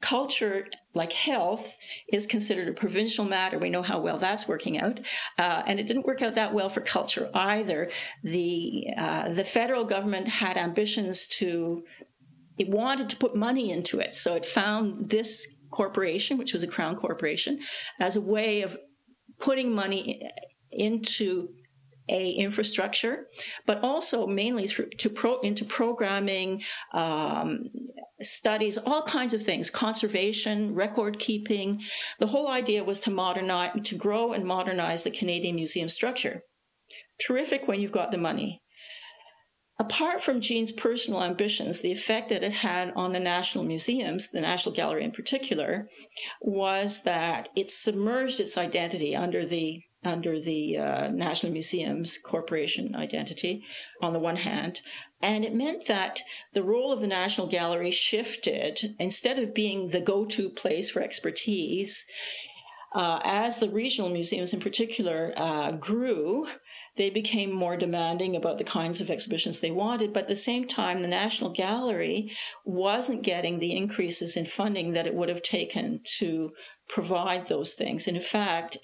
culture, 0.01 0.67
like 0.93 1.13
health, 1.13 1.77
is 2.11 2.27
considered 2.27 2.67
a 2.67 2.73
provincial 2.73 3.23
matter. 3.23 3.57
We 3.57 3.69
know 3.69 3.81
how 3.81 4.01
well 4.01 4.17
that's 4.17 4.47
working 4.47 4.77
out, 4.77 4.99
uh, 5.37 5.63
and 5.65 5.79
it 5.79 5.87
didn't 5.87 6.05
work 6.05 6.21
out 6.21 6.35
that 6.35 6.53
well 6.53 6.69
for 6.69 6.81
culture 6.81 7.29
either. 7.33 7.89
The 8.23 8.87
uh, 8.97 9.29
the 9.29 9.45
federal 9.45 9.85
government 9.85 10.27
had 10.27 10.57
ambitions 10.57 11.27
to, 11.39 11.85
it 12.57 12.67
wanted 12.69 13.09
to 13.11 13.17
put 13.17 13.35
money 13.35 13.71
into 13.71 13.99
it, 13.99 14.13
so 14.13 14.35
it 14.35 14.45
found 14.45 15.09
this 15.09 15.55
corporation, 15.71 16.37
which 16.37 16.53
was 16.53 16.63
a 16.63 16.67
crown 16.67 16.95
corporation, 16.97 17.59
as 17.99 18.15
a 18.17 18.21
way 18.21 18.61
of 18.61 18.77
putting 19.39 19.73
money 19.73 20.21
into 20.69 21.47
a 22.09 22.31
infrastructure, 22.31 23.27
but 23.65 23.83
also 23.83 24.27
mainly 24.27 24.67
through 24.67 24.89
to 24.97 25.09
pro 25.09 25.39
into 25.39 25.65
programming, 25.65 26.61
um, 26.93 27.69
studies, 28.21 28.77
all 28.77 29.03
kinds 29.03 29.33
of 29.33 29.43
things, 29.43 29.69
conservation, 29.69 30.73
record 30.73 31.19
keeping. 31.19 31.81
The 32.19 32.27
whole 32.27 32.47
idea 32.47 32.83
was 32.83 32.99
to 33.01 33.11
modernize, 33.11 33.81
to 33.83 33.95
grow 33.95 34.33
and 34.33 34.45
modernize 34.45 35.03
the 35.03 35.11
Canadian 35.11 35.55
museum 35.55 35.89
structure. 35.89 36.41
Terrific 37.25 37.67
when 37.67 37.79
you've 37.79 37.91
got 37.91 38.11
the 38.11 38.17
money. 38.17 38.59
Apart 39.79 40.23
from 40.23 40.39
Jean's 40.39 40.71
personal 40.71 41.23
ambitions, 41.23 41.81
the 41.81 41.91
effect 41.91 42.29
that 42.29 42.43
it 42.43 42.53
had 42.53 42.93
on 42.95 43.11
the 43.11 43.19
national 43.19 43.63
museums, 43.63 44.29
the 44.31 44.39
National 44.39 44.75
Gallery 44.75 45.03
in 45.03 45.11
particular, 45.11 45.89
was 46.41 47.03
that 47.03 47.49
it 47.55 47.71
submerged 47.71 48.39
its 48.39 48.57
identity 48.57 49.15
under 49.15 49.45
the 49.45 49.81
under 50.03 50.39
the 50.39 50.77
uh, 50.77 51.07
National 51.09 51.51
Museums 51.51 52.17
Corporation 52.17 52.95
identity 52.95 53.63
on 54.01 54.13
the 54.13 54.19
one 54.19 54.37
hand. 54.37 54.81
And 55.21 55.45
it 55.45 55.55
meant 55.55 55.87
that 55.87 56.21
the 56.53 56.63
role 56.63 56.91
of 56.91 56.99
the 56.99 57.07
National 57.07 57.47
Gallery 57.47 57.91
shifted. 57.91 58.95
Instead 58.99 59.39
of 59.39 59.53
being 59.53 59.89
the 59.89 60.01
go 60.01 60.25
to 60.25 60.49
place 60.49 60.89
for 60.89 61.01
expertise, 61.01 62.05
uh, 62.93 63.19
as 63.23 63.57
the 63.57 63.69
regional 63.69 64.09
museums 64.09 64.53
in 64.53 64.59
particular 64.59 65.33
uh, 65.35 65.71
grew, 65.71 66.45
they 66.95 67.09
became 67.09 67.51
more 67.51 67.75
demanding 67.75 68.35
about 68.35 68.59
the 68.59 68.63
kinds 68.63 69.01
of 69.01 69.09
exhibitions 69.09 69.59
they 69.59 69.71
wanted. 69.71 70.13
But 70.13 70.23
at 70.23 70.29
the 70.29 70.35
same 70.35 70.67
time, 70.67 71.01
the 71.01 71.07
National 71.07 71.49
Gallery 71.49 72.31
wasn't 72.65 73.23
getting 73.23 73.57
the 73.57 73.75
increases 73.75 74.37
in 74.37 74.45
funding 74.45 74.93
that 74.93 75.07
it 75.07 75.15
would 75.15 75.29
have 75.29 75.41
taken 75.41 76.01
to 76.19 76.51
provide 76.87 77.47
those 77.47 77.73
things. 77.73 78.07
And 78.07 78.15
in 78.15 78.21
fact, 78.23 78.77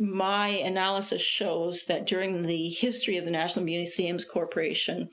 my 0.00 0.48
analysis 0.48 1.20
shows 1.20 1.84
that 1.84 2.06
during 2.06 2.42
the 2.42 2.70
history 2.70 3.18
of 3.18 3.26
the 3.26 3.30
National 3.30 3.64
Museums 3.64 4.24
Corporation, 4.24 5.10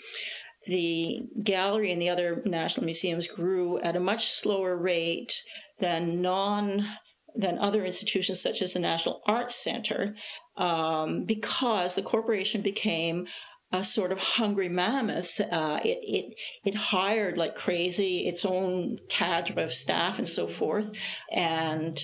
the 0.66 1.20
gallery 1.44 1.92
and 1.92 2.02
the 2.02 2.10
other 2.10 2.42
national 2.46 2.86
museums 2.86 3.28
grew 3.28 3.80
at 3.80 3.96
a 3.96 4.00
much 4.00 4.28
slower 4.32 4.78
rate 4.78 5.42
than 5.80 6.22
non 6.22 6.86
than 7.36 7.60
other 7.60 7.86
institutions 7.86 8.42
such 8.42 8.62
as 8.62 8.74
the 8.74 8.80
National 8.80 9.22
Arts 9.28 9.56
Center, 9.56 10.16
um, 10.56 11.24
because 11.26 11.94
the 11.94 12.02
corporation 12.02 12.62
became 12.62 13.28
a 13.72 13.84
sort 13.84 14.12
of 14.12 14.20
hungry 14.20 14.70
mammoth. 14.70 15.40
Uh, 15.40 15.80
it, 15.84 16.00
it 16.02 16.36
it 16.66 16.76
hired 16.76 17.38
like 17.38 17.56
crazy 17.56 18.28
its 18.28 18.46
own 18.46 18.98
cadre 19.10 19.62
of 19.62 19.74
staff 19.74 20.18
and 20.18 20.28
so 20.28 20.48
forth, 20.48 20.92
and 21.32 22.04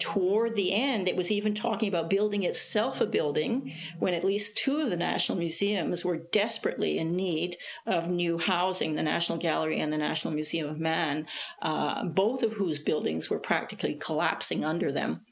toward 0.00 0.54
the 0.54 0.72
end, 0.72 1.08
it 1.08 1.16
was 1.16 1.30
even 1.30 1.54
talking 1.54 1.88
about 1.88 2.10
building 2.10 2.42
itself 2.42 3.00
a 3.00 3.06
building 3.06 3.72
when 3.98 4.14
at 4.14 4.24
least 4.24 4.56
two 4.56 4.80
of 4.80 4.90
the 4.90 4.96
national 4.96 5.38
museums 5.38 6.04
were 6.04 6.16
desperately 6.16 6.98
in 6.98 7.16
need 7.16 7.56
of 7.86 8.08
new 8.08 8.38
housing 8.38 8.94
the 8.94 9.02
National 9.02 9.38
Gallery 9.38 9.80
and 9.80 9.92
the 9.92 9.98
National 9.98 10.34
Museum 10.34 10.68
of 10.68 10.78
Man, 10.78 11.26
uh, 11.62 12.04
both 12.04 12.42
of 12.42 12.52
whose 12.52 12.78
buildings 12.78 13.30
were 13.30 13.38
practically 13.38 13.94
collapsing 13.94 14.64
under 14.64 14.92
them. 14.92 15.22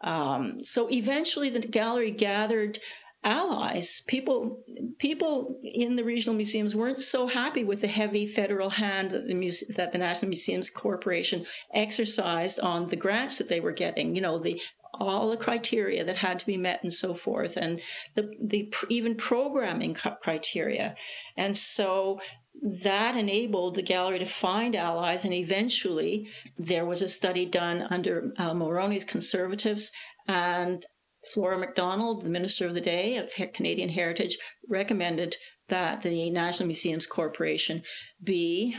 Um, 0.00 0.62
so 0.62 0.88
eventually, 0.90 1.50
the 1.50 1.60
gallery 1.60 2.10
gathered 2.10 2.78
allies. 3.26 4.02
People, 4.06 4.62
people 4.98 5.58
in 5.62 5.96
the 5.96 6.04
regional 6.04 6.36
museums 6.36 6.74
weren't 6.74 7.00
so 7.00 7.26
happy 7.26 7.64
with 7.64 7.80
the 7.80 7.88
heavy 7.88 8.24
federal 8.26 8.70
hand 8.70 9.10
that 9.10 9.26
the, 9.26 9.34
Muse- 9.34 9.66
that 9.76 9.92
the 9.92 9.98
National 9.98 10.28
Museums 10.28 10.70
Corporation 10.70 11.44
exercised 11.74 12.60
on 12.60 12.86
the 12.86 12.96
grants 12.96 13.36
that 13.38 13.48
they 13.48 13.60
were 13.60 13.72
getting. 13.72 14.14
You 14.14 14.22
know, 14.22 14.38
the 14.38 14.60
all 14.98 15.28
the 15.28 15.36
criteria 15.36 16.04
that 16.04 16.16
had 16.16 16.38
to 16.38 16.46
be 16.46 16.56
met 16.56 16.82
and 16.82 16.92
so 16.92 17.12
forth, 17.12 17.58
and 17.58 17.80
the 18.14 18.30
the 18.40 18.72
even 18.88 19.16
programming 19.16 19.94
criteria, 19.94 20.94
and 21.36 21.56
so 21.56 22.20
that 22.62 23.16
enabled 23.16 23.74
the 23.74 23.82
gallery 23.82 24.18
to 24.18 24.24
find 24.24 24.74
allies 24.74 25.26
and 25.26 25.34
eventually 25.34 26.26
there 26.56 26.86
was 26.86 27.02
a 27.02 27.08
study 27.08 27.44
done 27.44 27.86
under 27.90 28.32
uh, 28.38 28.54
mulroney's 28.54 29.04
conservatives 29.04 29.92
and 30.26 30.86
Flora 31.32 31.58
MacDonald, 31.58 32.24
the 32.24 32.30
Minister 32.30 32.66
of 32.66 32.74
the 32.74 32.80
Day 32.80 33.16
of 33.16 33.32
Canadian 33.52 33.90
Heritage, 33.90 34.38
recommended 34.68 35.36
that 35.68 36.02
the 36.02 36.30
National 36.30 36.66
Museums 36.66 37.06
Corporation 37.06 37.82
be 38.22 38.76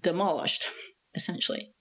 demolished, 0.00 0.68
essentially. 1.14 1.72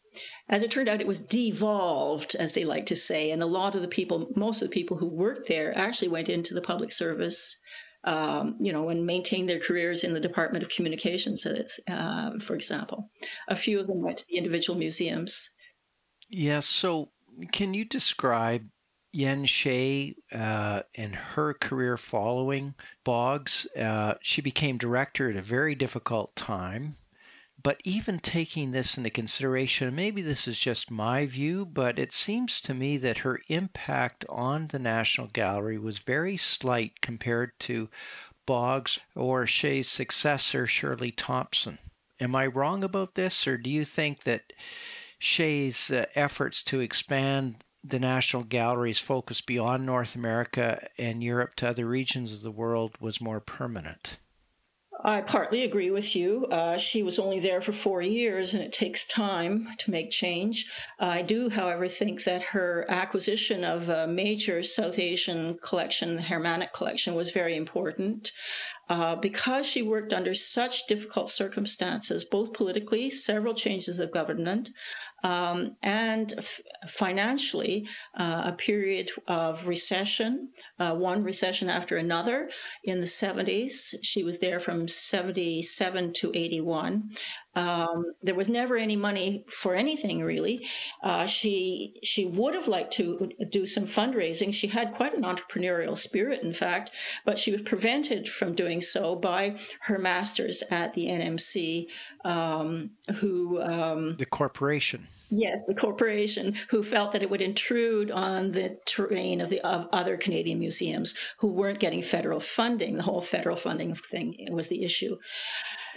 As 0.48 0.64
it 0.64 0.72
turned 0.72 0.88
out, 0.88 1.02
it 1.02 1.08
was 1.08 1.26
devolved, 1.26 2.36
as 2.36 2.54
they 2.54 2.64
like 2.64 2.86
to 2.86 2.96
say, 2.96 3.32
and 3.32 3.42
a 3.42 3.48
lot 3.48 3.76
of 3.76 3.82
the 3.82 3.88
people, 3.88 4.30
most 4.36 4.62
of 4.62 4.70
the 4.70 4.74
people 4.74 4.98
who 4.98 5.08
worked 5.08 5.48
there, 5.48 5.78
actually 5.78 6.08
went 6.08 6.30
into 6.30 6.54
the 6.54 6.62
public 6.62 6.92
service, 6.92 7.60
um, 8.06 8.56
you 8.60 8.72
know, 8.72 8.90
and 8.90 9.06
maintained 9.06 9.50
their 9.50 9.60
careers 9.60 10.04
in 10.04 10.14
the 10.14 10.20
Department 10.20 10.64
of 10.64 10.70
Communications, 10.70 11.46
uh, 11.46 12.32
for 12.40 12.56
example. 12.56 13.10
A 13.50 13.56
few 13.56 13.80
of 13.80 13.88
them 13.88 14.02
went 14.02 14.20
to 14.20 14.26
the 14.30 14.38
individual 14.38 14.78
museums. 14.78 15.50
Yes. 16.30 16.66
So, 16.66 17.10
can 17.52 17.74
you 17.74 17.84
describe 17.84 18.70
Yen 19.16 19.46
Shih 19.46 20.18
uh, 20.34 20.82
and 20.96 21.16
her 21.16 21.54
career 21.54 21.96
following 21.96 22.76
Boggs? 23.06 23.66
Uh, 23.74 24.16
she 24.22 24.42
became 24.42 24.78
director 24.78 25.30
at 25.30 25.38
a 25.38 25.42
very 25.42 25.74
difficult 25.74 26.36
time. 26.36 26.98
But 27.64 27.80
even 27.86 28.20
taking 28.20 28.72
this 28.72 28.98
into 28.98 29.10
consideration, 29.10 29.96
maybe 29.96 30.22
this 30.22 30.50
is 30.50 30.60
just 30.60 30.92
my 30.92 31.26
view, 31.26 31.66
but 31.66 31.98
it 31.98 32.12
seems 32.12 32.60
to 32.62 32.74
me 32.74 32.98
that 32.98 33.20
her 33.20 33.40
impact 33.48 34.26
on 34.28 34.68
the 34.68 34.80
National 34.80 35.28
Gallery 35.28 35.78
was 35.80 36.00
very 36.00 36.36
slight 36.36 37.00
compared 37.02 37.58
to 37.62 37.90
Boggs 38.46 39.00
or 39.16 39.48
Shih's 39.48 39.88
successor, 39.88 40.68
Shirley 40.68 41.12
Thompson. 41.12 41.80
Am 42.20 42.36
I 42.36 42.48
wrong 42.48 42.84
about 42.84 43.16
this, 43.16 43.48
or 43.48 43.58
do 43.58 43.70
you 43.70 43.86
think 43.86 44.24
that 44.24 44.52
Shih's 45.18 45.90
uh, 45.90 46.06
efforts 46.16 46.62
to 46.64 46.82
expand 46.82 47.64
the 47.88 48.00
National 48.00 48.44
Gallery's 48.44 49.00
focus 49.00 49.42
beyond 49.42 49.86
North 49.86 50.16
America 50.16 50.88
and 50.98 51.24
Europe 51.24 51.56
to 51.56 51.70
other 51.70 51.86
regions 51.86 52.34
of 52.34 52.42
the 52.42 52.52
world 52.52 52.96
was 53.00 53.22
more 53.22 53.40
permanent? 53.40 54.18
I 55.04 55.22
partly 55.22 55.64
agree 55.64 55.92
with 55.92 56.16
you. 56.16 56.46
Uh, 56.46 56.78
she 56.78 57.04
was 57.04 57.20
only 57.20 57.40
there 57.40 57.62
for 57.62 57.74
four 57.74 58.02
years, 58.02 58.56
and 58.56 58.64
it 58.64 58.74
takes 58.74 59.06
time 59.06 59.68
to 59.80 59.92
make 59.92 60.10
change. 60.10 60.66
I 61.00 61.22
do, 61.22 61.50
however, 61.50 61.88
think 61.88 62.24
that 62.24 62.42
her 62.42 62.86
acquisition 62.90 63.64
of 63.64 63.88
a 63.88 64.08
major 64.08 64.64
South 64.64 64.98
Asian 64.98 65.60
collection, 65.60 66.16
the 66.16 66.24
Heeramaneck 66.24 66.74
collection, 66.74 67.14
was 67.14 67.30
very 67.30 67.56
important. 67.56 68.32
Uh, 68.88 69.16
because 69.16 69.66
she 69.66 69.82
worked 69.82 70.14
under 70.14 70.36
such 70.36 70.86
difficult 70.88 71.28
circumstances, 71.28 72.24
both 72.24 72.54
politically, 72.54 73.10
several 73.10 73.56
changes 73.56 73.98
of 74.00 74.12
government, 74.12 74.70
um, 75.26 75.76
and 75.82 76.36
f- 76.38 76.62
financially, 76.88 77.88
uh, 78.16 78.44
a 78.46 78.52
period 78.52 79.10
of 79.28 79.68
recession, 79.68 80.50
uh, 80.78 80.94
one 80.94 81.24
recession 81.24 81.68
after 81.68 81.98
another. 81.98 82.52
In 82.84 83.00
the 83.00 83.08
70s, 83.08 83.96
she 84.04 84.24
was 84.24 84.40
there 84.40 84.60
from 84.60 84.88
77 84.88 86.14
to 86.14 86.32
81. 86.32 87.10
Um, 87.56 88.14
there 88.22 88.36
was 88.36 88.50
never 88.50 88.76
any 88.76 88.96
money 88.96 89.46
for 89.48 89.76
anything 89.76 90.24
really. 90.24 90.68
Uh, 91.02 91.26
she 91.26 92.00
she 92.04 92.26
would 92.26 92.54
have 92.54 92.68
liked 92.68 92.94
to 92.94 93.32
do 93.50 93.66
some 93.66 93.86
fundraising. 93.86 94.54
She 94.54 94.68
had 94.68 94.92
quite 94.92 95.16
an 95.16 95.24
entrepreneurial 95.24 95.98
spirit, 95.98 96.44
in 96.44 96.54
fact, 96.54 96.92
but 97.24 97.40
she 97.40 97.52
was 97.52 97.62
prevented 97.62 98.28
from 98.28 98.56
doing 98.56 98.82
so 98.82 99.16
by 99.16 99.58
her 99.82 99.98
masters 99.98 100.64
at 100.70 100.94
the 100.94 101.08
NMC, 101.08 101.88
um, 102.26 102.92
who 103.16 103.62
um, 103.62 104.16
the 104.18 104.26
corporation. 104.26 105.08
Yes, 105.32 105.66
the 105.66 105.76
corporation 105.76 106.56
who 106.70 106.84
felt 106.84 107.12
that 107.12 107.24
it 107.24 107.30
would 107.30 107.42
intrude 107.42 108.12
on 108.12 108.52
the 108.52 108.78
terrain 108.86 109.42
of 109.42 109.50
the 109.50 109.60
of 109.62 109.88
other 109.92 110.18
Canadian 110.18 110.60
museums 110.60 111.16
who 111.40 111.48
weren't 111.48 111.80
getting 111.80 112.04
federal 112.04 112.40
funding. 112.40 112.98
The 112.98 113.04
whole 113.04 113.22
federal 113.22 113.56
funding 113.56 113.96
thing 113.96 114.48
was 114.52 114.68
the 114.68 114.84
issue. 114.84 115.18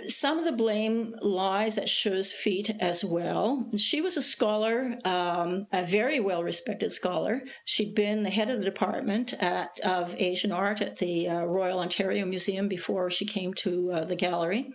Some 0.06 0.38
of 0.38 0.44
the 0.44 0.52
blame 0.52 1.14
lies 1.20 1.76
at 1.78 1.88
Shih's 1.88 2.32
feet 2.32 2.70
as 2.80 3.04
well. 3.04 3.68
She 3.76 4.00
was 4.00 4.16
a 4.16 4.22
scholar, 4.22 4.98
um, 5.04 5.66
a 5.72 5.84
very 5.84 6.20
well 6.20 6.42
respected 6.44 6.92
scholar. 6.92 7.42
She'd 7.64 7.94
been 7.94 8.22
the 8.22 8.30
head 8.30 8.50
of 8.50 8.58
the 8.58 8.64
department 8.64 9.34
at, 9.34 9.78
of 9.80 10.14
Asian 10.18 10.52
art 10.52 10.80
at 10.80 10.98
the 10.98 11.28
uh, 11.28 11.44
Royal 11.44 11.80
Ontario 11.80 12.24
Museum 12.26 12.68
before 12.68 13.10
she 13.10 13.24
came 13.24 13.54
to 13.54 13.92
uh, 13.92 14.04
the 14.04 14.16
gallery. 14.16 14.70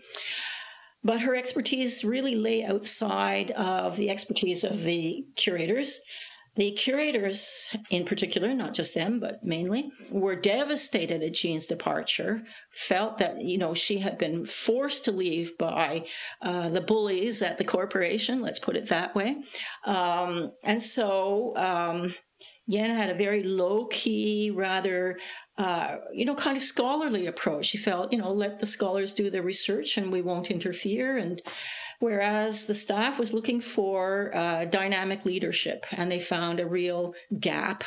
But 1.04 1.22
her 1.22 1.36
expertise 1.36 2.04
really 2.04 2.36
lay 2.36 2.64
outside 2.64 3.52
of 3.52 3.98
the 3.98 4.10
expertise 4.10 4.64
of 4.64 4.84
the 4.84 5.26
curators. 5.36 6.02
The 6.56 6.72
curators, 6.74 7.76
in 7.90 8.06
particular, 8.06 8.54
not 8.54 8.76
just 8.76 8.94
them, 8.94 9.20
but 9.20 9.44
mainly, 9.44 9.92
were 10.12 10.36
devastated 10.36 11.24
at 11.24 11.34
Jean's 11.34 11.66
departure, 11.66 12.44
felt 12.70 13.18
that, 13.18 13.42
you 13.42 13.58
know, 13.58 13.74
she 13.74 13.98
had 13.98 14.20
been 14.20 14.46
forced 14.46 15.06
to 15.06 15.12
leave 15.12 15.58
by 15.58 16.06
uh, 16.44 16.70
the 16.70 16.82
bullies 16.82 17.42
at 17.42 17.58
the 17.58 17.64
corporation, 17.64 18.42
let's 18.42 18.60
put 18.60 18.76
it 18.76 18.90
that 18.90 19.16
way. 19.16 19.38
Um, 19.86 20.52
and 20.64 20.80
so, 20.80 21.56
um, 21.58 22.14
Yen 22.66 22.92
had 22.92 23.10
a 23.10 23.16
very 23.16 23.44
low 23.44 23.88
key, 23.88 24.52
rather, 24.52 25.20
uh, 25.58 25.98
you 26.14 26.24
know, 26.24 26.36
kind 26.36 26.56
of 26.56 26.64
scholarly 26.64 27.26
approach. 27.26 27.66
She 27.66 27.78
felt, 27.78 28.14
you 28.14 28.20
know, 28.20 28.32
let 28.32 28.60
the 28.60 28.66
scholars 28.66 29.12
do 29.12 29.30
their 29.30 29.44
research 29.44 29.98
and 29.98 30.12
we 30.12 30.22
won't 30.22 30.50
interfere. 30.50 31.18
And 31.18 31.42
whereas 32.04 32.68
the 32.68 32.74
staff 32.74 33.18
was 33.18 33.34
looking 33.34 33.62
for 33.62 34.30
uh, 34.36 34.66
dynamic 34.66 35.24
leadership 35.24 35.86
and 35.90 36.12
they 36.12 36.20
found 36.20 36.60
a 36.60 36.68
real 36.68 37.14
gap. 37.40 37.86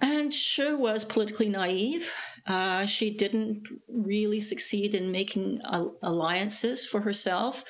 And 0.00 0.32
She 0.32 0.72
was 0.72 1.04
politically 1.04 1.48
naive. 1.48 2.12
Uh, 2.46 2.86
she 2.86 3.10
didn't 3.12 3.66
really 3.88 4.38
succeed 4.38 4.94
in 4.94 5.10
making 5.10 5.60
alliances 6.00 6.86
for 6.86 7.00
herself. 7.00 7.64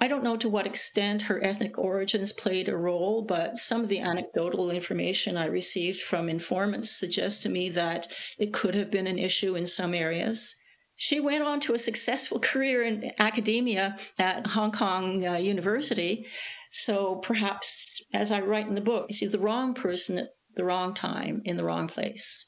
I 0.00 0.06
don't 0.06 0.22
know 0.22 0.36
to 0.36 0.48
what 0.48 0.68
extent 0.68 1.22
her 1.22 1.42
ethnic 1.42 1.78
origins 1.78 2.32
played 2.32 2.68
a 2.68 2.76
role, 2.76 3.22
but 3.22 3.58
some 3.58 3.80
of 3.80 3.88
the 3.88 3.98
anecdotal 3.98 4.70
information 4.70 5.36
I 5.36 5.46
received 5.46 6.00
from 6.00 6.28
informants 6.28 6.92
suggests 6.92 7.42
to 7.42 7.48
me 7.48 7.70
that 7.70 8.06
it 8.38 8.52
could 8.52 8.76
have 8.76 8.90
been 8.92 9.08
an 9.08 9.18
issue 9.18 9.56
in 9.56 9.66
some 9.66 9.94
areas. 9.94 10.60
She 11.04 11.20
went 11.20 11.44
on 11.44 11.60
to 11.60 11.74
a 11.74 11.78
successful 11.78 12.40
career 12.40 12.82
in 12.82 13.12
academia 13.18 13.98
at 14.18 14.46
Hong 14.46 14.72
Kong 14.72 15.26
uh, 15.26 15.34
University. 15.34 16.24
So 16.70 17.16
perhaps, 17.16 18.00
as 18.14 18.32
I 18.32 18.40
write 18.40 18.68
in 18.68 18.74
the 18.74 18.80
book, 18.80 19.08
she's 19.10 19.32
the 19.32 19.38
wrong 19.38 19.74
person 19.74 20.16
at 20.16 20.28
the 20.56 20.64
wrong 20.64 20.94
time 20.94 21.42
in 21.44 21.58
the 21.58 21.64
wrong 21.64 21.88
place. 21.88 22.46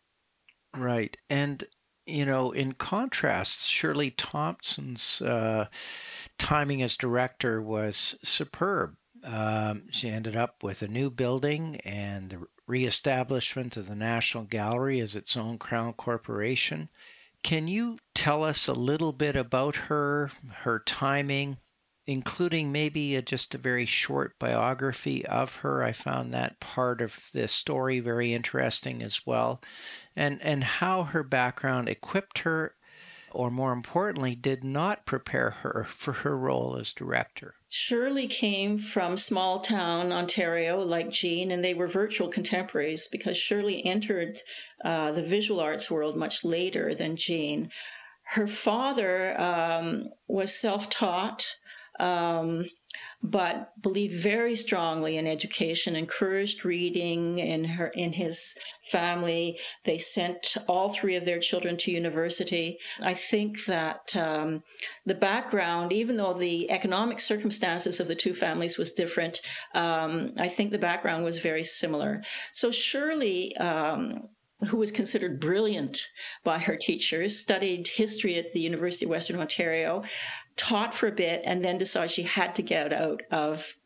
Right. 0.74 1.18
And, 1.28 1.64
you 2.06 2.24
know, 2.24 2.52
in 2.52 2.72
contrast, 2.72 3.68
Shirley 3.68 4.12
Thompson's. 4.12 5.20
Uh, 5.20 5.66
timing 6.38 6.80
as 6.80 6.96
director 6.96 7.60
was 7.60 8.18
superb. 8.22 8.96
Um, 9.22 9.82
she 9.90 10.08
ended 10.08 10.34
up 10.34 10.62
with 10.62 10.80
a 10.80 10.88
new 10.88 11.10
building 11.10 11.78
and 11.84 12.30
the 12.30 12.46
reestablishment 12.66 13.76
of 13.76 13.86
the 13.86 13.94
National 13.94 14.44
Gallery 14.44 15.00
as 15.00 15.14
its 15.14 15.36
own 15.36 15.58
crown 15.58 15.92
corporation. 15.92 16.88
Can 17.46 17.68
you 17.68 17.98
tell 18.12 18.42
us 18.42 18.66
a 18.66 18.72
little 18.72 19.12
bit 19.12 19.36
about 19.36 19.76
her, 19.76 20.32
her 20.64 20.80
timing, 20.80 21.58
including 22.04 22.72
maybe 22.72 23.14
a, 23.14 23.22
just 23.22 23.54
a 23.54 23.58
very 23.58 23.86
short 23.86 24.36
biography 24.40 25.24
of 25.24 25.54
her? 25.58 25.80
I 25.84 25.92
found 25.92 26.34
that 26.34 26.58
part 26.58 27.00
of 27.00 27.28
the 27.32 27.46
story 27.46 28.00
very 28.00 28.34
interesting 28.34 29.00
as 29.00 29.24
well, 29.24 29.62
and 30.16 30.42
and 30.42 30.64
how 30.64 31.04
her 31.04 31.22
background 31.22 31.88
equipped 31.88 32.40
her 32.40 32.74
or 33.36 33.50
more 33.50 33.72
importantly, 33.72 34.34
did 34.34 34.64
not 34.64 35.04
prepare 35.04 35.50
her 35.50 35.86
for 35.90 36.12
her 36.12 36.36
role 36.36 36.76
as 36.80 36.92
director. 36.92 37.54
Shirley 37.68 38.26
came 38.26 38.78
from 38.78 39.18
small 39.18 39.60
town 39.60 40.10
Ontario, 40.10 40.80
like 40.80 41.10
Jean, 41.10 41.50
and 41.50 41.62
they 41.62 41.74
were 41.74 41.86
virtual 41.86 42.28
contemporaries 42.28 43.06
because 43.06 43.36
Shirley 43.36 43.84
entered 43.84 44.38
uh, 44.82 45.12
the 45.12 45.22
visual 45.22 45.60
arts 45.60 45.90
world 45.90 46.16
much 46.16 46.44
later 46.44 46.94
than 46.94 47.16
Jean. 47.16 47.70
Her 48.22 48.46
father 48.46 49.38
um, 49.38 50.08
was 50.26 50.58
self 50.58 50.88
taught. 50.88 51.46
Um, 52.00 52.66
but 53.30 53.72
believed 53.82 54.14
very 54.14 54.54
strongly 54.54 55.16
in 55.16 55.26
education, 55.26 55.96
encouraged 55.96 56.64
reading 56.64 57.38
in 57.38 57.64
her 57.64 57.88
in 57.88 58.12
his 58.12 58.56
family. 58.90 59.58
They 59.84 59.98
sent 59.98 60.56
all 60.68 60.90
three 60.90 61.16
of 61.16 61.24
their 61.24 61.40
children 61.40 61.76
to 61.78 61.90
university. 61.90 62.78
I 63.02 63.14
think 63.14 63.64
that 63.64 64.16
um, 64.16 64.62
the 65.04 65.14
background, 65.14 65.92
even 65.92 66.16
though 66.16 66.34
the 66.34 66.70
economic 66.70 67.18
circumstances 67.18 67.98
of 67.98 68.06
the 68.06 68.14
two 68.14 68.32
families 68.32 68.78
was 68.78 68.92
different, 68.92 69.40
um, 69.74 70.32
I 70.38 70.48
think 70.48 70.70
the 70.70 70.78
background 70.78 71.24
was 71.24 71.38
very 71.38 71.64
similar. 71.64 72.22
So 72.52 72.70
Shirley. 72.70 73.56
Um, 73.56 74.28
who 74.68 74.78
was 74.78 74.90
considered 74.90 75.38
brilliant 75.38 76.08
by 76.42 76.58
her 76.58 76.76
teachers, 76.76 77.38
studied 77.38 77.86
history 77.86 78.38
at 78.38 78.52
the 78.52 78.60
University 78.60 79.04
of 79.04 79.10
Western 79.10 79.38
Ontario, 79.38 80.02
taught 80.56 80.94
for 80.94 81.06
a 81.06 81.12
bit, 81.12 81.42
and 81.44 81.64
then 81.64 81.78
decided 81.78 82.10
she 82.10 82.22
had 82.22 82.54
to 82.54 82.62
get 82.62 82.92
out 82.92 83.22
of 83.30 83.76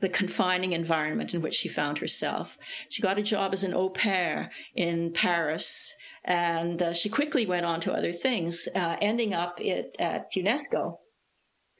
the 0.00 0.08
confining 0.08 0.72
environment 0.72 1.32
in 1.32 1.42
which 1.42 1.54
she 1.54 1.68
found 1.68 1.98
herself. 1.98 2.58
She 2.88 3.02
got 3.02 3.18
a 3.18 3.22
job 3.22 3.52
as 3.52 3.62
an 3.62 3.74
au 3.74 3.88
pair 3.88 4.50
in 4.74 5.12
Paris, 5.12 5.94
and 6.24 6.82
uh, 6.82 6.92
she 6.92 7.08
quickly 7.08 7.46
went 7.46 7.66
on 7.66 7.80
to 7.80 7.92
other 7.92 8.12
things, 8.12 8.68
uh, 8.74 8.96
ending 9.00 9.32
up 9.32 9.60
at, 9.60 9.94
at 9.98 10.32
UNESCO 10.32 10.98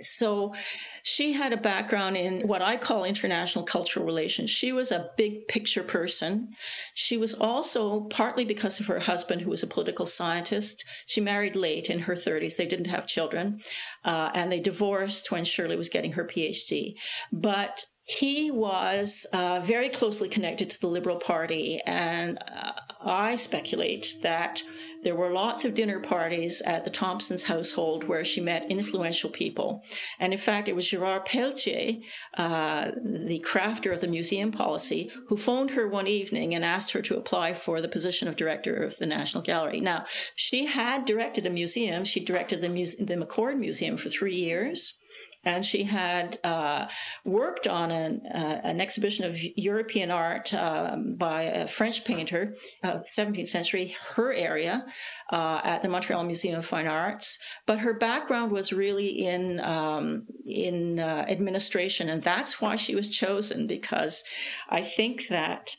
so 0.03 0.55
she 1.03 1.33
had 1.33 1.53
a 1.53 1.57
background 1.57 2.17
in 2.17 2.47
what 2.47 2.63
I 2.63 2.77
call 2.77 3.05
international 3.05 3.65
cultural 3.65 4.07
relations. 4.07 4.51
She 4.51 4.73
was 4.73 4.93
a 4.93 5.11
big 5.17 5.49
picture 5.49 5.83
person. 5.83 6.51
She 6.95 7.17
was 7.17 7.35
also, 7.35 8.03
partly 8.03 8.45
because 8.45 8.79
of 8.79 8.87
her 8.87 9.01
husband, 9.01 9.43
who 9.43 9.51
was 9.51 9.63
a 9.63 9.67
political 9.67 10.07
scientist, 10.07 10.85
she 11.07 11.21
married 11.21 11.57
late 11.57 11.91
in 11.91 12.01
her 12.01 12.15
30s. 12.15 12.57
They 12.57 12.67
didn't 12.67 12.87
have 12.87 13.07
children, 13.07 13.61
uh, 14.05 14.31
and 14.35 14.51
they 14.51 14.61
divorced 14.61 15.31
when 15.31 15.45
Shirley 15.45 15.77
was 15.77 15.89
getting 15.89 16.13
her 16.13 16.25
PhD. 16.25 16.95
But 17.33 17.85
he 18.05 18.51
was 18.51 19.27
uh, 19.33 19.61
very 19.61 19.89
closely 19.89 20.29
connected 20.29 20.71
to 20.71 20.81
the 20.81 20.89
Liberal 20.89 21.19
Party, 21.19 21.81
and 21.87 22.39
uh, 22.39 22.73
I 23.01 23.37
speculate 23.37 24.17
that 24.23 24.63
there 25.03 25.17
were 25.17 25.31
lots 25.31 25.65
of 25.65 25.75
dinner 25.75 26.01
parties 26.01 26.63
at 26.63 26.85
the 26.85 26.91
Thompsons 26.91 27.45
household 27.45 28.05
where 28.05 28.25
she 28.25 28.41
met 28.41 28.71
influential 28.71 29.31
people. 29.31 29.83
And 30.19 30.33
in 30.33 30.39
fact, 30.39 30.69
it 30.69 30.77
was 30.77 30.89
Gerard 30.89 31.25
Pelletier, 31.25 32.01
uh, 32.37 32.93
the 33.05 33.45
crafter 33.47 33.93
of 33.93 34.01
the 34.01 34.09
museum 34.09 34.53
policy, 34.53 35.11
who 35.29 35.37
phoned 35.37 35.73
her 35.73 35.89
one 35.89 36.07
evening 36.07 36.55
and 36.55 36.65
asked 36.65 36.93
her 36.93 37.03
to 37.03 37.17
apply 37.17 37.55
for 37.55 37.81
the 37.81 37.89
position 37.89 38.29
of 38.29 38.37
director 38.37 38.75
of 38.75 38.97
the 38.99 39.07
National 39.07 39.43
Gallery. 39.43 39.81
Now, 39.81 40.07
she 40.35 40.67
had 40.67 41.05
directed 41.05 41.47
a 41.47 41.51
museum. 41.51 42.05
She 42.05 42.21
directed 42.21 42.61
the, 42.61 42.69
muse- 42.69 42.97
the 42.97 43.17
McCord 43.17 43.59
Museum 43.59 43.97
for 43.97 44.09
three 44.09 44.37
years 44.37 45.01
and 45.45 45.65
she 45.65 45.85
had 45.85 46.39
uh, 46.45 46.87
worked 47.25 47.67
on 47.67 47.91
an, 47.91 48.23
uh, 48.27 48.61
an, 48.63 48.81
exhibition 48.81 49.25
of 49.25 49.37
European 49.57 50.11
art 50.11 50.55
um, 50.55 51.15
by 51.17 51.43
a 51.43 51.67
French 51.67 52.05
painter, 52.05 52.57
uh, 52.85 53.01
17th 53.01 53.49
century, 53.49 53.95
her 54.15 54.33
area, 54.33 54.85
uh, 55.33 55.61
at 55.65 55.83
the 55.83 55.89
Montreal 55.89 56.25
Museum 56.25 56.59
of 56.59 56.67
Fine 56.67 56.87
Arts. 56.87 57.39
But 57.67 57.81
her 57.81 57.95
background 57.95 58.53
was 58.53 58.73
really 58.73 59.09
in 59.09 59.61
um, 59.61 60.27
in 60.47 61.01
uh, 61.01 61.25
administration, 61.29 62.09
and 62.09 62.23
that's 62.23 62.61
why 62.61 62.77
she 62.77 62.95
was 62.95 63.11
chosen. 63.11 63.67
Because 63.67 64.23
I 64.69 64.83
think 64.83 65.29
that 65.29 65.77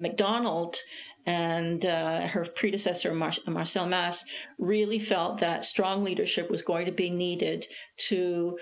MacDonald 0.00 0.76
and 1.26 1.86
uh, 1.86 2.26
her 2.26 2.44
predecessor, 2.44 3.14
Mar- 3.14 3.32
Marcel 3.46 3.86
Masse 3.86 4.24
really 4.58 4.98
felt 4.98 5.38
that 5.38 5.64
strong 5.64 6.02
leadership 6.02 6.50
was 6.50 6.62
going 6.62 6.86
to 6.86 6.92
be 6.92 7.10
needed 7.10 7.66
to 8.08 8.58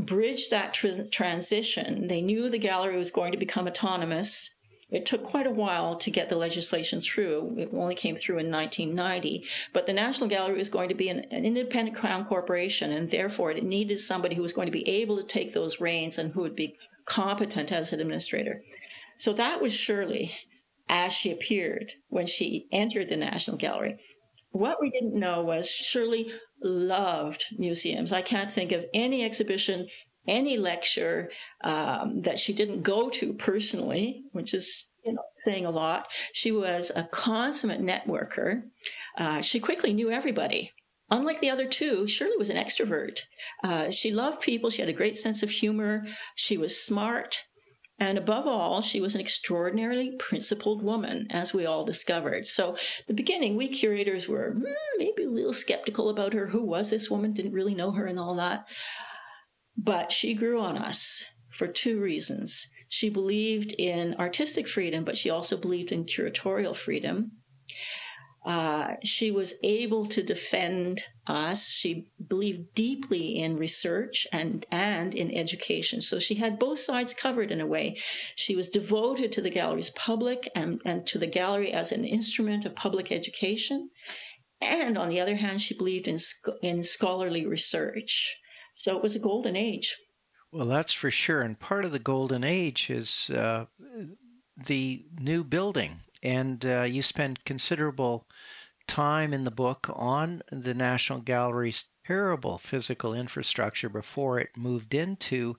bridge 0.00 0.50
that 0.50 0.74
tr- 0.74 0.88
transition. 1.10 2.08
They 2.08 2.22
knew 2.22 2.48
the 2.48 2.58
gallery 2.58 2.98
was 2.98 3.10
going 3.10 3.32
to 3.32 3.38
become 3.38 3.66
autonomous. 3.66 4.56
It 4.90 5.06
took 5.06 5.22
quite 5.22 5.46
a 5.46 5.52
while 5.52 5.96
to 5.96 6.10
get 6.10 6.28
the 6.28 6.36
legislation 6.36 7.00
through. 7.00 7.54
It 7.56 7.70
only 7.72 7.94
came 7.94 8.16
through 8.16 8.38
in 8.38 8.50
1990. 8.50 9.44
But 9.72 9.86
the 9.86 9.92
National 9.92 10.28
Gallery 10.28 10.58
was 10.58 10.68
going 10.68 10.88
to 10.88 10.96
be 10.96 11.08
an, 11.08 11.20
an, 11.30 11.44
independent 11.44 11.96
crown 11.96 12.24
corporation, 12.24 12.90
and 12.90 13.08
therefore 13.08 13.52
it 13.52 13.62
needed 13.62 14.00
somebody 14.00 14.34
who 14.34 14.42
was 14.42 14.52
going 14.52 14.66
to 14.66 14.72
be 14.72 14.88
able 14.88 15.16
to 15.16 15.26
take 15.26 15.52
those 15.52 15.80
reins 15.80 16.18
and 16.18 16.32
who 16.32 16.40
would 16.40 16.56
be 16.56 16.76
competent 17.04 17.70
as 17.70 17.92
an 17.92 18.00
administrator. 18.00 18.62
So 19.16 19.32
that 19.34 19.60
was 19.60 19.72
Shirley 19.72 20.34
as 20.88 21.12
she 21.12 21.30
appeared 21.30 21.94
when 22.08 22.26
she 22.26 22.66
entered 22.72 23.08
the 23.08 23.16
National 23.16 23.56
Gallery. 23.56 23.98
What 24.50 24.80
we 24.80 24.90
didn't 24.90 25.18
know 25.18 25.42
was 25.42 25.70
Shirley 25.70 26.32
loved 26.62 27.44
museums. 27.56 28.12
I 28.12 28.22
can't 28.22 28.50
think 28.50 28.72
of 28.72 28.84
any 28.92 29.24
exhibition, 29.24 29.86
any 30.26 30.58
lecture 30.58 31.30
um, 31.62 32.20
that 32.22 32.38
she 32.38 32.52
didn't 32.52 32.82
go 32.82 33.08
to 33.10 33.32
personally, 33.34 34.24
which 34.32 34.52
is 34.54 34.88
you 35.04 35.12
know 35.12 35.22
saying 35.32 35.66
a 35.66 35.70
lot. 35.70 36.10
She 36.32 36.52
was 36.52 36.90
a 36.94 37.04
consummate 37.04 37.80
networker. 37.80 38.62
Uh, 39.16 39.40
she 39.40 39.60
quickly 39.60 39.92
knew 39.92 40.10
everybody. 40.10 40.72
Unlike 41.12 41.40
the 41.40 41.50
other 41.50 41.66
two, 41.66 42.06
Shirley 42.06 42.36
was 42.36 42.50
an 42.50 42.56
extrovert. 42.56 43.22
Uh, 43.64 43.90
she 43.90 44.12
loved 44.12 44.40
people. 44.40 44.70
She 44.70 44.80
had 44.82 44.88
a 44.88 44.92
great 44.92 45.16
sense 45.16 45.42
of 45.42 45.50
humor. 45.50 46.06
She 46.36 46.56
was 46.56 46.80
smart. 46.80 47.46
And 48.00 48.16
above 48.16 48.46
all, 48.46 48.80
she 48.80 49.00
was 49.00 49.14
an 49.14 49.20
extraordinarily 49.20 50.12
principled 50.18 50.82
woman, 50.82 51.26
as 51.28 51.52
we 51.52 51.66
all 51.66 51.84
discovered. 51.84 52.46
So, 52.46 52.76
the 53.06 53.12
beginning, 53.12 53.56
we 53.56 53.68
curators 53.68 54.26
were 54.26 54.54
hmm, 54.54 54.72
maybe 54.96 55.24
a 55.24 55.30
little 55.30 55.52
skeptical 55.52 56.08
about 56.08 56.32
her. 56.32 56.46
Who 56.46 56.64
was 56.64 56.88
this 56.88 57.10
woman? 57.10 57.34
Didn't 57.34 57.52
really 57.52 57.74
know 57.74 57.90
her 57.92 58.06
and 58.06 58.18
all 58.18 58.34
that. 58.36 58.66
But 59.76 60.10
she 60.10 60.32
grew 60.32 60.60
on 60.60 60.78
us 60.78 61.26
for 61.50 61.66
two 61.66 62.00
reasons. 62.00 62.68
She 62.88 63.10
believed 63.10 63.74
in 63.78 64.14
artistic 64.18 64.66
freedom, 64.66 65.04
but 65.04 65.18
she 65.18 65.28
also 65.28 65.58
believed 65.58 65.92
in 65.92 66.06
curatorial 66.06 66.74
freedom. 66.74 67.32
Uh, 68.44 68.94
she 69.04 69.30
was 69.30 69.58
able 69.62 70.06
to 70.06 70.22
defend 70.22 71.02
us. 71.26 71.68
She 71.68 72.06
believed 72.26 72.74
deeply 72.74 73.38
in 73.38 73.58
research 73.58 74.26
and, 74.32 74.64
and 74.70 75.14
in 75.14 75.30
education. 75.34 76.00
So 76.00 76.18
she 76.18 76.36
had 76.36 76.58
both 76.58 76.78
sides 76.78 77.12
covered 77.12 77.50
in 77.50 77.60
a 77.60 77.66
way. 77.66 77.98
She 78.36 78.56
was 78.56 78.70
devoted 78.70 79.30
to 79.32 79.42
the 79.42 79.50
gallery's 79.50 79.90
public 79.90 80.48
and, 80.54 80.80
and 80.86 81.06
to 81.08 81.18
the 81.18 81.26
gallery 81.26 81.72
as 81.72 81.92
an 81.92 82.04
instrument 82.04 82.64
of 82.64 82.74
public 82.74 83.12
education. 83.12 83.90
And 84.62 84.96
on 84.96 85.10
the 85.10 85.20
other 85.20 85.36
hand, 85.36 85.60
she 85.60 85.76
believed 85.76 86.08
in, 86.08 86.18
in 86.62 86.82
scholarly 86.82 87.46
research. 87.46 88.38
So 88.72 88.96
it 88.96 89.02
was 89.02 89.16
a 89.16 89.20
golden 89.20 89.56
age. 89.56 89.96
Well, 90.52 90.66
that's 90.66 90.92
for 90.92 91.10
sure. 91.10 91.42
And 91.42 91.58
part 91.58 91.84
of 91.84 91.92
the 91.92 91.98
golden 91.98 92.42
age 92.42 92.90
is 92.90 93.30
uh, 93.30 93.66
the 94.66 95.04
new 95.18 95.44
building 95.44 96.00
and 96.22 96.64
uh, 96.66 96.82
you 96.82 97.02
spend 97.02 97.44
considerable 97.44 98.26
time 98.86 99.32
in 99.32 99.44
the 99.44 99.50
book 99.50 99.88
on 99.94 100.42
the 100.50 100.74
National 100.74 101.20
Gallery's 101.20 101.86
terrible 102.04 102.58
physical 102.58 103.14
infrastructure 103.14 103.88
before 103.88 104.38
it 104.38 104.56
moved 104.56 104.94
into 104.94 105.56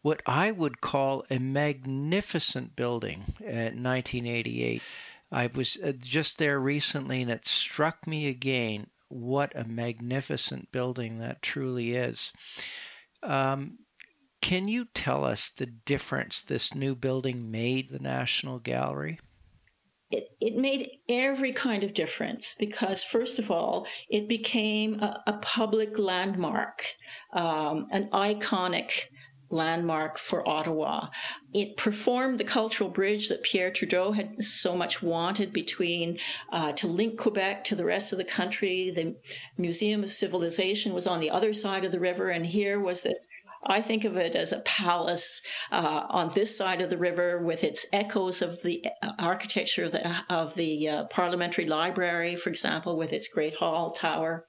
what 0.00 0.22
I 0.26 0.50
would 0.50 0.80
call 0.80 1.24
a 1.30 1.38
magnificent 1.38 2.74
building 2.74 3.34
at 3.40 3.76
1988. 3.76 4.82
I 5.30 5.46
was 5.54 5.78
uh, 5.82 5.92
just 5.98 6.38
there 6.38 6.58
recently 6.58 7.22
and 7.22 7.30
it 7.30 7.46
struck 7.46 8.06
me 8.06 8.26
again 8.26 8.88
what 9.08 9.52
a 9.54 9.64
magnificent 9.64 10.72
building 10.72 11.18
that 11.18 11.42
truly 11.42 11.92
is. 11.92 12.32
Um, 13.22 13.78
can 14.40 14.66
you 14.66 14.86
tell 14.94 15.24
us 15.24 15.50
the 15.50 15.66
difference 15.66 16.42
this 16.42 16.74
new 16.74 16.94
building 16.94 17.50
made 17.50 17.90
the 17.90 17.98
National 17.98 18.58
Gallery? 18.58 19.20
It, 20.12 20.28
it 20.40 20.56
made 20.56 20.98
every 21.08 21.52
kind 21.52 21.82
of 21.82 21.94
difference 21.94 22.54
because, 22.58 23.02
first 23.02 23.38
of 23.38 23.50
all, 23.50 23.86
it 24.08 24.28
became 24.28 25.00
a, 25.00 25.22
a 25.26 25.32
public 25.38 25.98
landmark, 25.98 26.84
um, 27.32 27.86
an 27.90 28.08
iconic 28.12 29.06
landmark 29.52 30.18
for 30.18 30.48
Ottawa. 30.48 31.08
It 31.52 31.76
performed 31.76 32.38
the 32.38 32.44
cultural 32.44 32.88
bridge 32.88 33.28
that 33.28 33.42
Pierre 33.42 33.70
Trudeau 33.70 34.12
had 34.12 34.42
so 34.42 34.74
much 34.74 35.02
wanted 35.02 35.52
between 35.52 36.18
uh, 36.50 36.72
to 36.72 36.86
link 36.86 37.18
Quebec 37.18 37.64
to 37.64 37.74
the 37.74 37.84
rest 37.84 38.12
of 38.12 38.18
the 38.18 38.24
country. 38.24 38.90
The 38.90 39.14
Museum 39.58 40.02
of 40.02 40.10
Civilization 40.10 40.94
was 40.94 41.06
on 41.06 41.20
the 41.20 41.30
other 41.30 41.52
side 41.52 41.84
of 41.84 41.92
the 41.92 42.00
river, 42.00 42.30
and 42.30 42.46
here 42.46 42.80
was 42.80 43.02
this 43.02 43.28
I 43.64 43.80
think 43.80 44.04
of 44.04 44.16
it 44.16 44.34
as 44.34 44.52
a 44.52 44.60
palace 44.60 45.40
uh, 45.70 46.06
on 46.08 46.30
this 46.34 46.56
side 46.56 46.80
of 46.80 46.90
the 46.90 46.98
river 46.98 47.42
with 47.42 47.62
its 47.62 47.86
echoes 47.92 48.42
of 48.42 48.60
the 48.62 48.84
uh, 49.02 49.12
architecture 49.18 49.84
of 49.84 49.92
the, 49.92 50.24
of 50.28 50.54
the 50.56 50.88
uh, 50.88 51.04
parliamentary 51.04 51.66
library, 51.66 52.34
for 52.34 52.50
example, 52.50 52.96
with 52.96 53.12
its 53.12 53.28
great 53.28 53.54
hall 53.54 53.90
tower. 53.90 54.46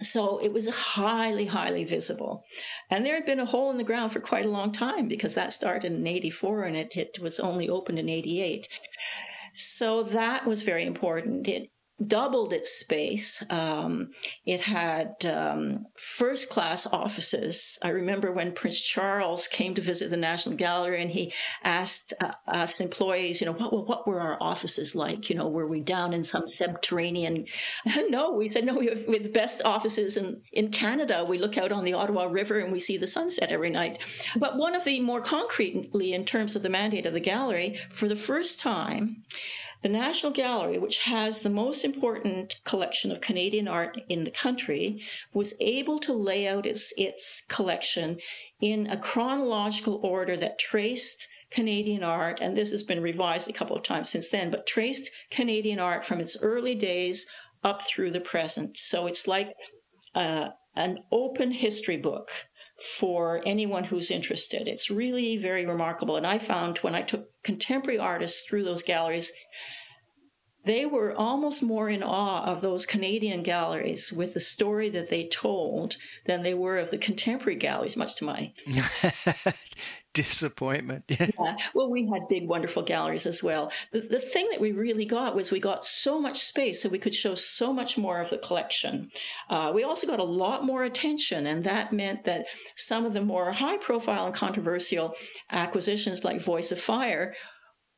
So 0.00 0.38
it 0.38 0.52
was 0.52 0.68
highly, 0.68 1.46
highly 1.46 1.84
visible. 1.84 2.44
And 2.90 3.06
there 3.06 3.14
had 3.14 3.24
been 3.24 3.40
a 3.40 3.46
hole 3.46 3.70
in 3.70 3.78
the 3.78 3.84
ground 3.84 4.12
for 4.12 4.20
quite 4.20 4.44
a 4.44 4.50
long 4.50 4.72
time 4.72 5.08
because 5.08 5.34
that 5.34 5.52
started 5.52 5.92
in 5.92 6.06
84 6.06 6.64
and 6.64 6.76
it, 6.76 6.96
it 6.96 7.18
was 7.20 7.40
only 7.40 7.68
opened 7.68 7.98
in 7.98 8.08
88. 8.08 8.68
So 9.54 10.02
that 10.02 10.44
was 10.44 10.62
very 10.62 10.84
important. 10.84 11.48
It 11.48 11.70
doubled 12.04 12.52
its 12.52 12.72
space. 12.72 13.42
Um, 13.48 14.10
it 14.44 14.60
had 14.60 15.24
um, 15.24 15.86
first 15.96 16.50
class 16.50 16.86
offices. 16.86 17.78
I 17.82 17.88
remember 17.88 18.32
when 18.32 18.52
Prince 18.52 18.80
Charles 18.80 19.46
came 19.46 19.74
to 19.74 19.80
visit 19.80 20.10
the 20.10 20.16
National 20.16 20.56
Gallery 20.56 21.00
and 21.00 21.10
he 21.10 21.32
asked 21.64 22.12
uh, 22.20 22.32
us 22.46 22.80
employees, 22.80 23.40
you 23.40 23.46
know, 23.46 23.54
what, 23.54 23.88
what 23.88 24.06
were 24.06 24.20
our 24.20 24.36
offices 24.42 24.94
like? 24.94 25.30
You 25.30 25.36
know, 25.36 25.48
were 25.48 25.66
we 25.66 25.80
down 25.80 26.12
in 26.12 26.22
some 26.22 26.46
subterranean? 26.46 27.46
no, 28.08 28.32
we 28.32 28.48
said, 28.48 28.64
no, 28.64 28.74
we 28.74 28.86
have, 28.86 29.06
we 29.06 29.14
have 29.14 29.22
the 29.22 29.30
best 29.30 29.62
offices 29.64 30.18
in, 30.18 30.42
in 30.52 30.70
Canada. 30.70 31.24
We 31.26 31.38
look 31.38 31.56
out 31.56 31.72
on 31.72 31.84
the 31.84 31.94
Ottawa 31.94 32.24
River 32.24 32.58
and 32.58 32.72
we 32.72 32.78
see 32.78 32.98
the 32.98 33.06
sunset 33.06 33.50
every 33.50 33.70
night. 33.70 34.04
But 34.36 34.58
one 34.58 34.74
of 34.74 34.84
the 34.84 35.00
more 35.00 35.22
concretely, 35.22 36.12
in 36.12 36.26
terms 36.26 36.56
of 36.56 36.62
the 36.62 36.68
mandate 36.68 37.06
of 37.06 37.14
the 37.14 37.20
gallery, 37.20 37.78
for 37.88 38.06
the 38.06 38.16
first 38.16 38.60
time, 38.60 39.24
The 39.82 39.88
National 39.88 40.32
Gallery, 40.32 40.78
which 40.78 41.02
has 41.02 41.40
the 41.40 41.50
most 41.50 41.84
important 41.84 42.56
collection 42.64 43.12
of 43.12 43.20
Canadian 43.20 43.68
art 43.68 44.00
in 44.08 44.24
the 44.24 44.30
country, 44.30 45.02
was 45.32 45.60
able 45.60 45.98
to 46.00 46.12
lay 46.12 46.48
out 46.48 46.66
its, 46.66 46.92
its 46.96 47.44
collection 47.48 48.18
in 48.60 48.86
a 48.86 48.96
chronological 48.96 50.00
order 50.02 50.36
that 50.38 50.58
traced 50.58 51.28
Canadian 51.50 52.02
art, 52.02 52.40
and 52.40 52.56
this 52.56 52.72
has 52.72 52.82
been 52.82 53.02
revised 53.02 53.48
a 53.48 53.52
couple 53.52 53.76
of 53.76 53.82
times 53.82 54.08
since 54.10 54.30
then, 54.30 54.50
but 54.50 54.66
traced 54.66 55.10
Canadian 55.30 55.78
art 55.78 56.04
from 56.04 56.20
its 56.20 56.42
early 56.42 56.74
days 56.74 57.26
up 57.62 57.82
through 57.82 58.10
the 58.10 58.20
present. 58.20 58.76
So 58.76 59.06
it's 59.06 59.28
like 59.28 59.52
uh, 60.14 60.48
an 60.74 60.98
open 61.12 61.52
history 61.52 61.96
book 61.96 62.30
for 62.80 63.42
anyone 63.46 63.84
who's 63.84 64.10
interested. 64.10 64.68
It's 64.68 64.90
really 64.90 65.36
very 65.36 65.64
remarkable. 65.64 66.16
And 66.16 66.26
I 66.26 66.38
found 66.38 66.78
when 66.78 66.94
I 66.94 67.02
took 67.02 67.28
contemporary 67.42 67.98
artists 67.98 68.46
through 68.46 68.64
those 68.64 68.82
galleries, 68.82 69.32
they 70.66 70.84
were 70.84 71.14
almost 71.14 71.62
more 71.62 71.88
in 71.88 72.02
awe 72.02 72.44
of 72.44 72.60
those 72.60 72.84
Canadian 72.84 73.42
galleries 73.42 74.12
with 74.12 74.34
the 74.34 74.40
story 74.40 74.90
that 74.90 75.08
they 75.08 75.28
told 75.28 75.96
than 76.26 76.42
they 76.42 76.54
were 76.54 76.76
of 76.76 76.90
the 76.90 76.98
contemporary 76.98 77.56
galleries, 77.56 77.96
much 77.96 78.16
to 78.16 78.24
my 78.24 78.52
disappointment. 80.16 81.04
yeah. 81.08 81.56
Well, 81.74 81.90
we 81.90 82.08
had 82.08 82.26
big, 82.28 82.48
wonderful 82.48 82.82
galleries 82.82 83.26
as 83.26 83.42
well. 83.42 83.70
The, 83.92 84.00
the 84.00 84.18
thing 84.18 84.48
that 84.50 84.60
we 84.60 84.72
really 84.72 85.04
got 85.04 85.36
was 85.36 85.50
we 85.50 85.60
got 85.60 85.84
so 85.84 86.18
much 86.18 86.38
space 86.38 86.82
so 86.82 86.88
we 86.88 86.98
could 86.98 87.14
show 87.14 87.34
so 87.34 87.70
much 87.70 87.98
more 87.98 88.18
of 88.18 88.30
the 88.30 88.38
collection. 88.38 89.10
Uh, 89.50 89.72
we 89.74 89.84
also 89.84 90.06
got 90.06 90.18
a 90.18 90.24
lot 90.24 90.64
more 90.64 90.84
attention, 90.84 91.46
and 91.46 91.62
that 91.64 91.92
meant 91.92 92.24
that 92.24 92.46
some 92.76 93.04
of 93.04 93.12
the 93.12 93.20
more 93.20 93.52
high 93.52 93.76
profile 93.76 94.24
and 94.24 94.34
controversial 94.34 95.14
acquisitions 95.50 96.24
like 96.24 96.40
Voice 96.40 96.72
of 96.72 96.80
Fire 96.80 97.34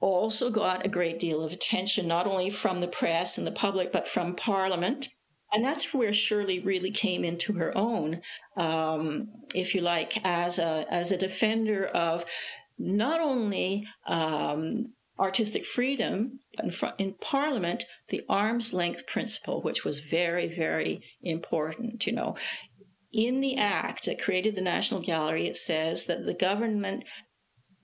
also 0.00 0.50
got 0.50 0.84
a 0.84 0.88
great 0.88 1.20
deal 1.20 1.42
of 1.42 1.52
attention, 1.52 2.08
not 2.08 2.26
only 2.26 2.50
from 2.50 2.80
the 2.80 2.88
press 2.88 3.38
and 3.38 3.46
the 3.46 3.52
public, 3.52 3.92
but 3.92 4.08
from 4.08 4.34
Parliament. 4.34 5.08
And 5.52 5.64
that's 5.64 5.94
where 5.94 6.12
Shirley 6.12 6.60
really 6.60 6.90
came 6.90 7.24
into 7.24 7.54
her 7.54 7.76
own, 7.76 8.20
um, 8.56 9.28
if 9.54 9.74
you 9.74 9.80
like, 9.80 10.18
as 10.24 10.58
a 10.58 10.84
as 10.90 11.10
a 11.10 11.16
defender 11.16 11.86
of 11.86 12.26
not 12.78 13.20
only 13.20 13.86
um, 14.06 14.92
artistic 15.18 15.66
freedom, 15.66 16.40
but 16.56 16.66
in, 16.66 16.92
in 16.98 17.14
Parliament, 17.20 17.84
the 18.08 18.22
arm's 18.28 18.72
length 18.72 19.06
principle, 19.06 19.62
which 19.62 19.84
was 19.84 20.00
very, 20.00 20.48
very 20.48 21.02
important. 21.22 22.06
You 22.06 22.12
know, 22.12 22.36
in 23.12 23.40
the 23.40 23.56
act 23.56 24.04
that 24.04 24.20
created 24.20 24.54
the 24.54 24.60
National 24.60 25.00
Gallery, 25.00 25.46
it 25.46 25.56
says 25.56 26.06
that 26.06 26.26
the 26.26 26.34
government 26.34 27.04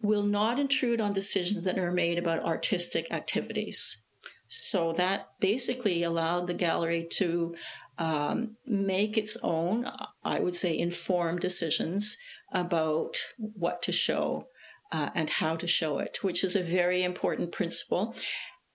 will 0.03 0.23
not 0.23 0.59
intrude 0.59 1.01
on 1.01 1.15
decisions 1.15 1.65
that 1.65 1.79
are 1.79 1.91
made 1.91 2.19
about 2.19 2.45
artistic 2.45 3.11
activities. 3.11 4.04
So 4.49 4.93
that 4.95 5.31
basically 5.41 6.03
allowed 6.03 6.47
the 6.47 6.55
gallery 6.55 7.07
to 7.13 7.55
um, 7.99 8.57
make 8.67 9.17
its 9.17 9.37
own, 9.43 9.87
I 10.25 10.41
would 10.41 10.55
say, 10.55 10.77
informed 10.79 11.41
decisions 11.41 12.17
about 12.53 13.17
what 13.39 13.83
to 13.83 13.93
show 13.93 14.49
uh, 14.93 15.11
and 15.15 15.29
how 15.29 15.57
to 15.57 15.67
show 15.67 15.99
it, 15.99 16.19
which 16.23 16.45
is 16.45 16.55
a 16.55 16.63
very 16.63 17.03
important 17.03 17.53
principle. 17.53 18.15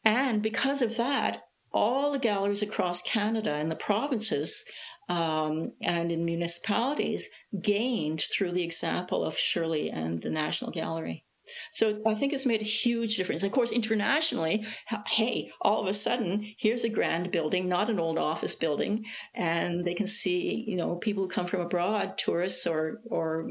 And 0.04 0.42
because 0.42 0.82
of 0.82 0.98
that, 0.98 1.44
all 1.72 2.12
the 2.12 2.20
galleries 2.20 2.64
across 2.64 3.02
Canada 3.02 3.54
and 3.54 3.70
the 3.70 3.76
provinces 3.76 4.66
um, 5.08 5.74
and 5.82 6.12
in 6.12 6.26
municipalities 6.26 7.30
gained 7.62 8.22
through 8.22 8.52
the 8.52 8.64
example 8.64 9.24
of 9.24 9.38
Shirley 9.38 9.90
and 9.90 10.22
the 10.22 10.30
National 10.30 10.72
Gallery. 10.72 11.26
So 11.72 12.02
I 12.06 12.16
think 12.16 12.34
it's 12.34 12.46
made 12.46 12.62
a 12.62 12.66
huge 12.66 13.18
difference. 13.18 13.44
Of 13.44 13.52
course, 13.52 13.72
internationally, 13.72 14.66
hey, 15.08 15.52
all 15.62 15.82
of 15.82 15.88
a 15.88 15.94
sudden, 15.94 16.46
here's 16.58 16.84
a 16.84 16.90
grand 16.90 17.32
building, 17.32 17.68
not 17.68 17.90
an 17.90 18.00
old 18.00 18.18
office 18.18 18.56
building, 18.56 19.06
and 19.34 19.86
they 19.86 19.94
can 19.94 20.08
see, 20.08 20.64
you 20.68 20.76
know, 20.76 20.96
people 20.96 21.24
who 21.24 21.30
come 21.30 21.46
from 21.46 21.62
abroad, 21.62 22.18
tourists 22.18 22.66
or 22.68 23.02
or 23.06 23.50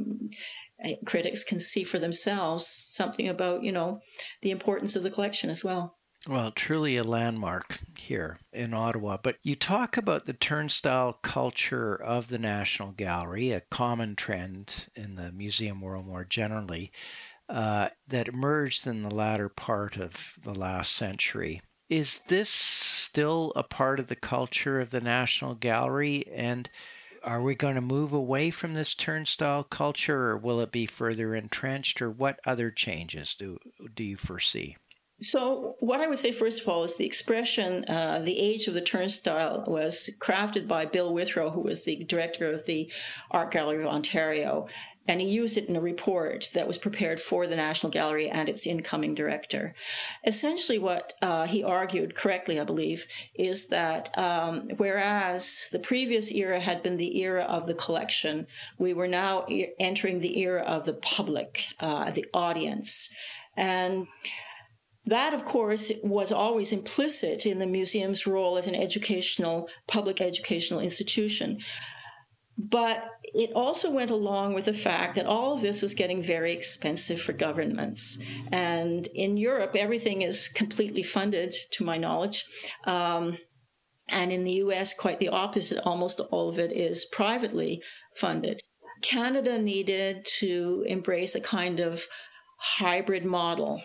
eh, 0.82 0.96
critics 1.06 1.44
can 1.44 1.60
see 1.60 1.84
for 1.84 1.98
themselves 1.98 2.66
something 2.66 3.28
about, 3.28 3.62
you 3.62 3.72
know, 3.72 4.00
the 4.42 4.50
importance 4.50 4.96
of 4.96 5.02
the 5.02 5.10
collection 5.10 5.50
as 5.50 5.64
well. 5.64 5.98
Well, 6.26 6.50
truly 6.50 6.96
a 6.96 7.04
landmark 7.04 7.78
here 7.96 8.38
in 8.52 8.74
Ottawa. 8.74 9.18
But 9.22 9.36
you 9.42 9.54
talk 9.54 9.96
about 9.96 10.24
the 10.24 10.32
turnstile 10.32 11.12
culture 11.12 11.94
of 11.94 12.28
the 12.28 12.38
National 12.38 12.90
Gallery, 12.90 13.52
a 13.52 13.60
common 13.60 14.16
trend 14.16 14.88
in 14.96 15.14
the 15.14 15.30
museum 15.30 15.80
world 15.80 16.06
more 16.06 16.24
generally 16.24 16.90
uh, 17.48 17.88
that 18.06 18.28
emerged 18.28 18.86
in 18.86 19.02
the 19.02 19.14
latter 19.14 19.48
part 19.48 19.96
of 19.96 20.38
the 20.42 20.54
last 20.54 20.92
century. 20.92 21.62
Is 21.88 22.20
this 22.28 22.50
still 22.50 23.52
a 23.56 23.62
part 23.62 23.98
of 23.98 24.08
the 24.08 24.16
culture 24.16 24.80
of 24.80 24.90
the 24.90 25.00
National 25.00 25.54
Gallery? 25.54 26.26
And 26.28 26.68
are 27.24 27.40
we 27.42 27.54
going 27.54 27.74
to 27.76 27.80
move 27.80 28.12
away 28.12 28.50
from 28.50 28.74
this 28.74 28.94
turnstile 28.94 29.64
culture 29.64 30.30
or 30.30 30.36
will 30.36 30.60
it 30.60 30.70
be 30.70 30.86
further 30.86 31.34
entrenched 31.34 32.02
or 32.02 32.10
what 32.10 32.40
other 32.44 32.70
changes 32.70 33.34
do, 33.34 33.58
do 33.94 34.04
you 34.04 34.16
foresee? 34.16 34.76
So, 35.20 35.74
what 35.80 36.00
I 36.00 36.06
would 36.06 36.20
say, 36.20 36.30
first 36.30 36.62
of 36.62 36.68
all, 36.68 36.84
is 36.84 36.96
the 36.96 37.06
expression 37.06 37.84
uh, 37.88 38.20
the 38.20 38.38
age 38.38 38.68
of 38.68 38.74
the 38.74 38.80
turnstile 38.80 39.64
was 39.66 40.10
crafted 40.20 40.68
by 40.68 40.84
Bill 40.84 41.12
Withrow, 41.12 41.50
who 41.50 41.60
was 41.60 41.84
the 41.84 42.04
director 42.04 42.52
of 42.52 42.66
the 42.66 42.90
Art 43.32 43.50
Gallery 43.50 43.82
of 43.82 43.88
Ontario. 43.88 44.68
And 45.08 45.20
he 45.20 45.28
used 45.28 45.56
it 45.56 45.68
in 45.68 45.74
a 45.74 45.80
report 45.80 46.50
that 46.54 46.68
was 46.68 46.78
prepared 46.78 47.18
for 47.18 47.48
the 47.48 47.56
National 47.56 47.90
Gallery 47.90 48.28
and 48.28 48.48
its 48.48 48.64
incoming 48.64 49.16
director. 49.16 49.74
Essentially, 50.24 50.78
what 50.78 51.14
uh, 51.20 51.46
he 51.46 51.64
argued, 51.64 52.14
correctly, 52.14 52.60
I 52.60 52.64
believe, 52.64 53.08
is 53.34 53.68
that 53.68 54.16
um, 54.16 54.68
whereas 54.76 55.68
the 55.72 55.80
previous 55.80 56.30
era 56.30 56.60
had 56.60 56.82
been 56.84 56.98
the 56.98 57.18
era 57.20 57.42
of 57.42 57.66
the 57.66 57.74
collection, 57.74 58.46
we 58.78 58.92
were 58.92 59.08
now 59.08 59.46
e- 59.48 59.72
entering 59.80 60.20
the 60.20 60.38
era 60.38 60.62
of 60.62 60.84
the 60.84 60.94
public, 60.94 61.64
uh, 61.80 62.10
the 62.12 62.26
audience. 62.32 63.12
And 63.56 64.06
that, 65.08 65.32
of 65.32 65.44
course, 65.46 65.90
was 66.02 66.32
always 66.32 66.70
implicit 66.70 67.46
in 67.46 67.58
the 67.58 67.66
museum's 67.66 68.26
role 68.26 68.58
as 68.58 68.66
an 68.66 68.74
educational, 68.74 69.68
public 69.86 70.20
educational 70.20 70.80
institution. 70.80 71.60
But 72.58 73.08
it 73.22 73.52
also 73.54 73.90
went 73.90 74.10
along 74.10 74.52
with 74.52 74.66
the 74.66 74.74
fact 74.74 75.14
that 75.14 75.24
all 75.24 75.54
of 75.54 75.62
this 75.62 75.80
was 75.80 75.94
getting 75.94 76.20
very 76.20 76.52
expensive 76.52 77.22
for 77.22 77.32
governments. 77.32 78.18
And 78.52 79.06
in 79.14 79.38
Europe, 79.38 79.76
everything 79.76 80.22
is 80.22 80.48
completely 80.48 81.02
funded, 81.02 81.54
to 81.72 81.84
my 81.84 81.96
knowledge. 81.96 82.44
Um, 82.84 83.38
and 84.10 84.30
in 84.30 84.44
the 84.44 84.56
US, 84.64 84.92
quite 84.92 85.20
the 85.20 85.28
opposite. 85.28 85.80
Almost 85.84 86.20
all 86.30 86.50
of 86.50 86.58
it 86.58 86.72
is 86.72 87.06
privately 87.06 87.82
funded. 88.14 88.60
Canada 89.00 89.58
needed 89.58 90.26
to 90.40 90.84
embrace 90.86 91.34
a 91.34 91.40
kind 91.40 91.80
of 91.80 92.06
hybrid 92.58 93.24
model, 93.24 93.80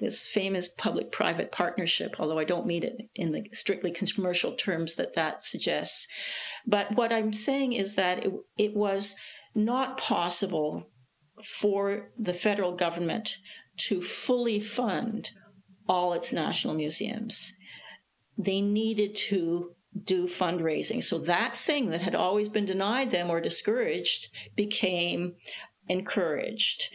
this 0.00 0.26
famous 0.26 0.68
public 0.68 1.12
private 1.12 1.52
partnership, 1.52 2.16
although 2.18 2.38
I 2.38 2.44
don't 2.44 2.66
mean 2.66 2.82
it 2.82 2.96
in 3.14 3.32
the 3.32 3.44
strictly 3.52 3.90
commercial 3.90 4.52
terms 4.52 4.96
that 4.96 5.14
that 5.14 5.44
suggests. 5.44 6.08
But 6.66 6.96
what 6.96 7.12
I'm 7.12 7.32
saying 7.32 7.74
is 7.74 7.94
that 7.96 8.24
it, 8.24 8.32
it 8.56 8.74
was 8.74 9.16
not 9.54 9.98
possible 9.98 10.86
for 11.44 12.10
the 12.18 12.32
federal 12.32 12.72
government 12.72 13.36
to 13.76 14.00
fully 14.00 14.60
fund 14.60 15.30
all 15.86 16.14
its 16.14 16.32
national 16.32 16.72
museums. 16.74 17.52
They 18.38 18.62
needed 18.62 19.14
to 19.28 19.72
do 20.04 20.26
fundraising. 20.26 21.02
So 21.02 21.18
that 21.20 21.54
thing 21.54 21.90
that 21.90 22.02
had 22.02 22.14
always 22.14 22.48
been 22.48 22.66
denied 22.66 23.10
them 23.10 23.30
or 23.30 23.40
discouraged 23.40 24.28
became 24.54 25.34
encouraged. 25.88 26.88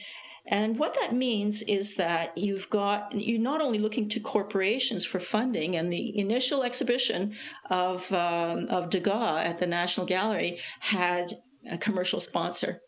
And 0.47 0.79
what 0.79 0.95
that 0.95 1.13
means 1.13 1.61
is 1.61 1.95
that 1.95 2.37
you've 2.37 2.69
got, 2.69 3.13
you're 3.13 3.39
not 3.39 3.61
only 3.61 3.77
looking 3.77 4.09
to 4.09 4.19
corporations 4.19 5.05
for 5.05 5.19
funding, 5.19 5.75
and 5.75 5.91
the 5.91 6.17
initial 6.17 6.63
exhibition 6.63 7.35
of, 7.69 8.11
um, 8.11 8.67
of 8.69 8.89
Degas 8.89 9.45
at 9.45 9.59
the 9.59 9.67
National 9.67 10.05
Gallery 10.05 10.59
had 10.79 11.27
a 11.69 11.77
commercial 11.77 12.19
sponsor. 12.19 12.81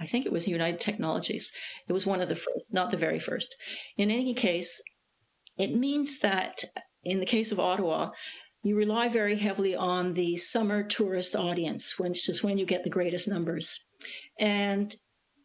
I 0.00 0.06
think 0.06 0.26
it 0.26 0.32
was 0.32 0.48
United 0.48 0.80
Technologies. 0.80 1.52
It 1.88 1.92
was 1.92 2.06
one 2.06 2.20
of 2.20 2.28
the 2.28 2.36
first, 2.36 2.72
not 2.72 2.90
the 2.90 2.96
very 2.96 3.20
first. 3.20 3.54
In 3.96 4.10
any 4.10 4.34
case, 4.34 4.82
it 5.58 5.74
means 5.74 6.20
that 6.20 6.64
in 7.04 7.20
the 7.20 7.26
case 7.26 7.52
of 7.52 7.60
Ottawa, 7.60 8.10
you 8.62 8.76
rely 8.76 9.08
very 9.08 9.36
heavily 9.36 9.74
on 9.74 10.14
the 10.14 10.36
summer 10.36 10.82
tourist 10.82 11.36
audience, 11.36 11.98
which 11.98 12.28
is 12.28 12.42
when 12.42 12.58
you 12.58 12.64
get 12.64 12.84
the 12.84 12.90
greatest 12.90 13.28
numbers. 13.28 13.84
And 14.38 14.94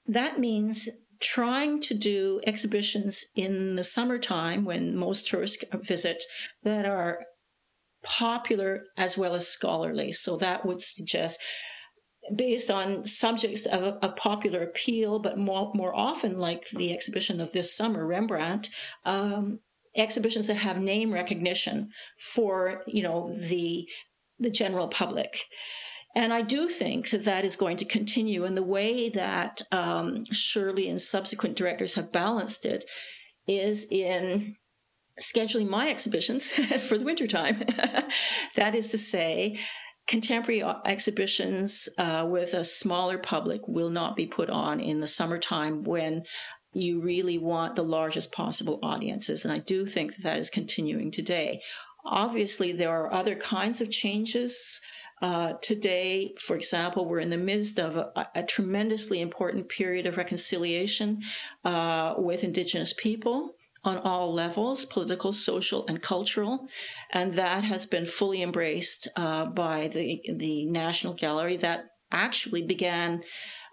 that 0.05 0.39
means 0.39 0.87
trying 1.19 1.81
to 1.81 1.93
do 1.93 2.39
exhibitions 2.45 3.25
in 3.35 3.75
the 3.75 3.83
summertime 3.83 4.65
when 4.65 4.95
most 4.95 5.27
tourists 5.27 5.63
visit 5.73 6.23
that 6.63 6.85
are 6.85 7.19
popular 8.03 8.83
as 8.97 9.17
well 9.17 9.33
as 9.33 9.47
scholarly. 9.47 10.11
So 10.11 10.37
that 10.37 10.65
would 10.65 10.81
suggest 10.81 11.39
based 12.35 12.69
on 12.69 13.05
subjects 13.05 13.65
of 13.65 13.97
a, 14.01 14.09
popular 14.09 14.63
appeal, 14.63 15.19
but 15.19 15.37
more, 15.37 15.71
more 15.73 15.95
often, 15.95 16.39
like 16.39 16.67
the 16.69 16.93
exhibition 16.93 17.39
of 17.39 17.51
this 17.53 17.73
summer, 17.73 18.05
Rembrandt, 18.05 18.69
um, 19.05 19.59
exhibitions 19.95 20.47
that 20.47 20.57
have 20.57 20.79
name 20.79 21.13
recognition 21.13 21.89
for 22.19 22.83
you 22.85 23.03
know 23.03 23.33
the 23.33 23.87
the 24.39 24.49
general 24.49 24.87
public. 24.87 25.39
And 26.17 26.33
I 26.33 26.41
do 26.41 26.67
think 26.67 27.11
that 27.11 27.25
that 27.25 27.45
is 27.45 27.55
going 27.55 27.77
to 27.77 27.85
continue. 27.85 28.43
And 28.43 28.57
the 28.57 28.63
way 28.63 29.07
that 29.09 29.61
um, 29.71 30.25
Shirley 30.31 30.89
and 30.89 30.99
subsequent 30.99 31.55
directors 31.55 31.93
have 31.93 32.11
balanced 32.11 32.65
it 32.65 32.85
is 33.47 33.91
in 33.91 34.55
scheduling 35.21 35.69
my 35.69 35.89
exhibitions 35.89 36.49
for 36.87 36.97
the 36.97 37.05
wintertime. 37.05 37.59
that 38.55 38.73
is 38.73 38.89
to 38.89 38.97
say, 38.97 39.59
contemporary 40.07 40.63
exhibitions 40.85 41.87
uh, 41.99 42.25
with 42.27 42.55
a 42.55 42.63
smaller 42.63 43.19
public 43.19 43.61
will 43.67 43.91
not 43.91 44.15
be 44.15 44.25
put 44.25 44.49
on 44.49 44.79
in 44.79 45.01
the 45.01 45.07
summertime 45.07 45.83
when 45.83 46.23
you 46.73 46.99
really 46.99 47.37
want 47.37 47.75
the 47.75 47.83
largest 47.83 48.31
possible 48.31 48.79
audiences. 48.81 49.45
And 49.45 49.53
I 49.53 49.59
do 49.59 49.85
think 49.85 50.15
that 50.15 50.23
that 50.23 50.39
is 50.39 50.49
continuing 50.49 51.11
today. 51.11 51.61
Obviously, 52.03 52.71
there 52.71 52.89
are 52.89 53.13
other 53.13 53.35
kinds 53.35 53.81
of 53.81 53.91
changes. 53.91 54.81
Uh, 55.21 55.53
today, 55.61 56.33
for 56.37 56.55
example, 56.55 57.07
we're 57.07 57.19
in 57.19 57.31
the 57.31 57.37
midst 57.37 57.79
of 57.79 57.97
a, 57.97 58.27
a 58.35 58.43
tremendously 58.43 59.19
important 59.19 59.67
period 59.67 60.05
of 60.05 60.17
reconciliation 60.17 61.21
uh, 61.65 62.13
with 62.17 62.43
Indigenous 62.43 62.93
people 62.93 63.55
on 63.83 63.97
all 63.99 64.33
levels 64.33 64.85
political, 64.85 65.31
social, 65.31 65.85
and 65.87 66.01
cultural. 66.01 66.67
And 67.11 67.33
that 67.33 67.63
has 67.63 67.85
been 67.85 68.05
fully 68.05 68.41
embraced 68.41 69.07
uh, 69.15 69.45
by 69.45 69.87
the, 69.87 70.21
the 70.35 70.65
National 70.65 71.13
Gallery. 71.13 71.57
That 71.57 71.85
actually 72.11 72.63
began 72.63 73.23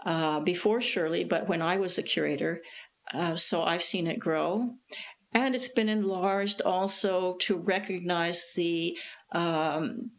uh, 0.06 0.40
before 0.40 0.80
Shirley, 0.80 1.24
but 1.24 1.48
when 1.48 1.62
I 1.62 1.76
was 1.76 1.98
a 1.98 2.02
curator. 2.02 2.62
Uh, 3.12 3.36
so 3.36 3.62
I've 3.62 3.82
seen 3.82 4.06
it 4.06 4.18
grow. 4.18 4.70
And 5.32 5.54
it's 5.54 5.68
been 5.68 5.88
enlarged 5.88 6.62
also 6.62 7.36
to 7.40 7.56
recognize 7.56 8.52
the 8.54 8.96
um, 9.32 10.12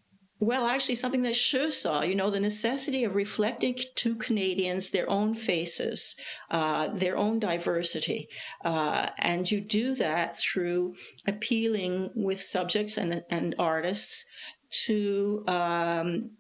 well, 0.46 0.68
actually, 0.68 0.96
something 0.96 1.24
that 1.24 1.36
Sure 1.36 1.72
saw, 1.72 2.04
you 2.04 2.14
know, 2.14 2.30
the 2.30 2.40
necessity 2.40 3.04
of 3.04 3.16
reflecting 3.16 3.76
to 3.96 4.16
Canadians 4.16 4.92
their 4.92 5.10
own 5.10 5.34
faces, 5.34 6.16
uh, 6.52 6.90
their 6.90 7.18
own 7.18 7.40
diversity. 7.40 8.28
Uh, 8.64 9.10
and 9.18 9.50
you 9.50 9.60
do 9.60 9.96
that 9.96 10.38
through 10.38 10.96
appealing 11.26 12.12
with 12.16 12.40
subjects 12.40 12.98
and, 12.98 13.24
and 13.30 13.56
artists 13.58 14.26
to 14.86 15.44
um, 15.48 16.32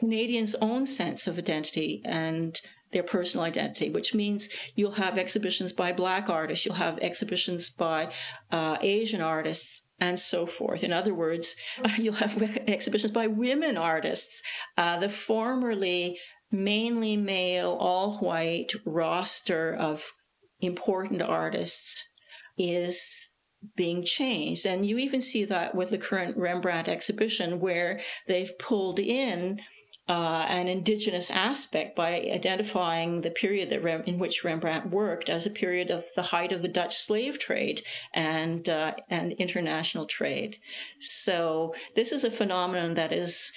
Canadians' 0.00 0.56
own 0.56 0.84
sense 0.84 1.28
of 1.28 1.38
identity 1.38 2.02
and 2.04 2.60
their 2.92 3.02
personal 3.04 3.44
identity, 3.44 3.90
which 3.90 4.14
means 4.14 4.48
you'll 4.74 4.92
have 4.92 5.18
exhibitions 5.18 5.72
by 5.72 5.92
Black 5.92 6.28
artists, 6.28 6.64
you'll 6.64 6.74
have 6.76 6.98
exhibitions 6.98 7.70
by 7.70 8.10
uh, 8.50 8.78
Asian 8.80 9.20
artists, 9.20 9.83
and 10.00 10.18
so 10.18 10.46
forth. 10.46 10.82
In 10.82 10.92
other 10.92 11.14
words, 11.14 11.56
you'll 11.96 12.14
have 12.14 12.40
exhibitions 12.68 13.12
by 13.12 13.26
women 13.26 13.76
artists. 13.76 14.42
Uh, 14.76 14.98
the 14.98 15.08
formerly 15.08 16.18
mainly 16.50 17.16
male, 17.16 17.76
all 17.80 18.18
white 18.18 18.72
roster 18.84 19.74
of 19.74 20.12
important 20.60 21.22
artists 21.22 22.08
is 22.56 23.34
being 23.76 24.04
changed. 24.04 24.66
And 24.66 24.86
you 24.86 24.98
even 24.98 25.20
see 25.20 25.44
that 25.46 25.74
with 25.74 25.90
the 25.90 25.98
current 25.98 26.36
Rembrandt 26.36 26.88
exhibition, 26.88 27.60
where 27.60 28.00
they've 28.26 28.56
pulled 28.58 28.98
in 28.98 29.60
uh, 30.08 30.46
an 30.48 30.68
indigenous 30.68 31.30
aspect 31.30 31.96
by 31.96 32.14
identifying 32.14 33.22
the 33.22 33.30
period 33.30 33.82
Rem- 33.82 34.04
in 34.06 34.18
which 34.18 34.44
Rembrandt 34.44 34.90
worked 34.90 35.30
as 35.30 35.46
a 35.46 35.50
period 35.50 35.90
of 35.90 36.04
the 36.14 36.22
height 36.22 36.52
of 36.52 36.60
the 36.60 36.68
Dutch 36.68 36.96
slave 36.96 37.38
trade 37.38 37.82
and 38.12 38.68
uh, 38.68 38.94
and 39.08 39.32
international 39.32 40.06
trade. 40.06 40.58
So 40.98 41.74
this 41.94 42.12
is 42.12 42.24
a 42.24 42.30
phenomenon 42.30 42.94
that 42.94 43.12
is 43.12 43.52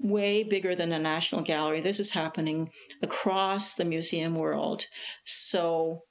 way 0.00 0.44
bigger 0.44 0.76
than 0.76 0.90
the 0.90 0.98
national 0.98 1.42
gallery. 1.42 1.80
This 1.80 1.98
is 1.98 2.10
happening 2.10 2.70
across 3.02 3.74
the 3.74 3.84
museum 3.84 4.36
world. 4.36 4.86
So 5.24 6.04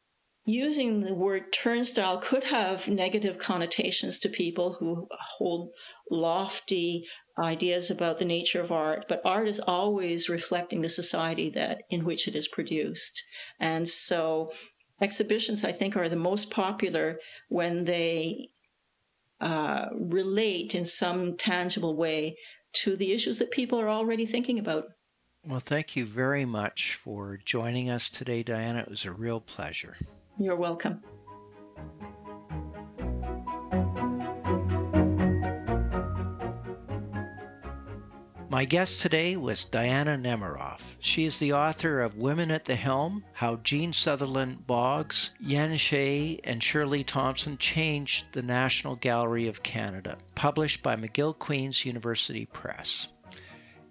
using 0.48 1.02
the 1.02 1.14
word 1.14 1.52
turnstile 1.52 2.20
could 2.20 2.46
have 2.46 2.88
negative 2.88 3.38
connotations 3.38 4.18
to 4.18 4.30
people 4.30 4.74
who 4.74 5.06
hold 5.12 5.72
lofty 6.10 7.06
ideas 7.38 7.92
about 7.92 8.18
the 8.18 8.26
nature 8.26 8.62
of 8.62 8.72
art, 8.72 9.06
but 9.10 9.22
art 9.26 9.50
is 9.50 9.60
always 9.60 10.30
reflecting 10.30 10.82
the 10.82 10.90
society 10.90 11.50
that 11.50 11.84
in 11.90 12.06
which 12.06 12.30
it 12.30 12.34
is 12.34 12.48
produced. 12.48 13.22
And 13.60 13.90
so 13.90 14.50
exhibitions, 15.02 15.66
I 15.66 15.74
think, 15.74 15.98
are 15.98 16.08
the 16.08 16.16
most 16.16 16.50
popular 16.50 17.20
when 17.50 17.84
they 17.84 18.50
uh, 19.42 19.88
relate 19.92 20.74
in 20.76 20.86
some 20.86 21.36
tangible 21.36 21.98
way 21.98 22.38
to 22.72 22.96
the 22.96 23.12
issues 23.12 23.38
that 23.40 23.52
people 23.52 23.82
are 23.82 23.90
already 23.90 24.26
thinking 24.26 24.60
about. 24.60 24.86
Well, 25.46 25.60
thank 25.60 25.98
you 25.98 26.06
very 26.06 26.46
much 26.46 26.96
for 26.96 27.38
joining 27.44 27.90
us 27.90 28.10
today, 28.10 28.44
Diana. 28.44 28.80
It 28.80 28.90
was 28.90 29.04
a 29.04 29.12
real 29.12 29.42
pleasure. 29.42 29.98
You're 30.40 30.56
welcome. 30.56 31.02
My 38.50 38.66
guest 38.66 39.02
today 39.02 39.36
was 39.36 39.66
Diana 39.66 40.18
Nemiroff. 40.18 40.96
She 41.00 41.26
is 41.26 41.38
the 41.40 41.54
author 41.54 42.02
of 42.02 42.18
Women 42.18 42.50
at 42.52 42.66
the 42.66 42.76
Helm 42.76 43.24
How 43.34 43.58
Jean 43.58 43.94
Sutherland 43.94 44.66
Boggs, 44.66 45.32
Yen 45.40 45.76
Shih, 45.76 46.40
and 46.44 46.64
Shirley 46.64 47.04
Thomson 47.04 47.58
Changed 47.58 48.32
the 48.32 48.42
National 48.42 48.96
Gallery 48.96 49.48
of 49.48 49.64
Canada, 49.64 50.18
published 50.36 50.82
by 50.82 50.96
McGill 50.96 51.38
Queen's 51.38 51.86
University 51.86 52.46
Press. 52.46 53.10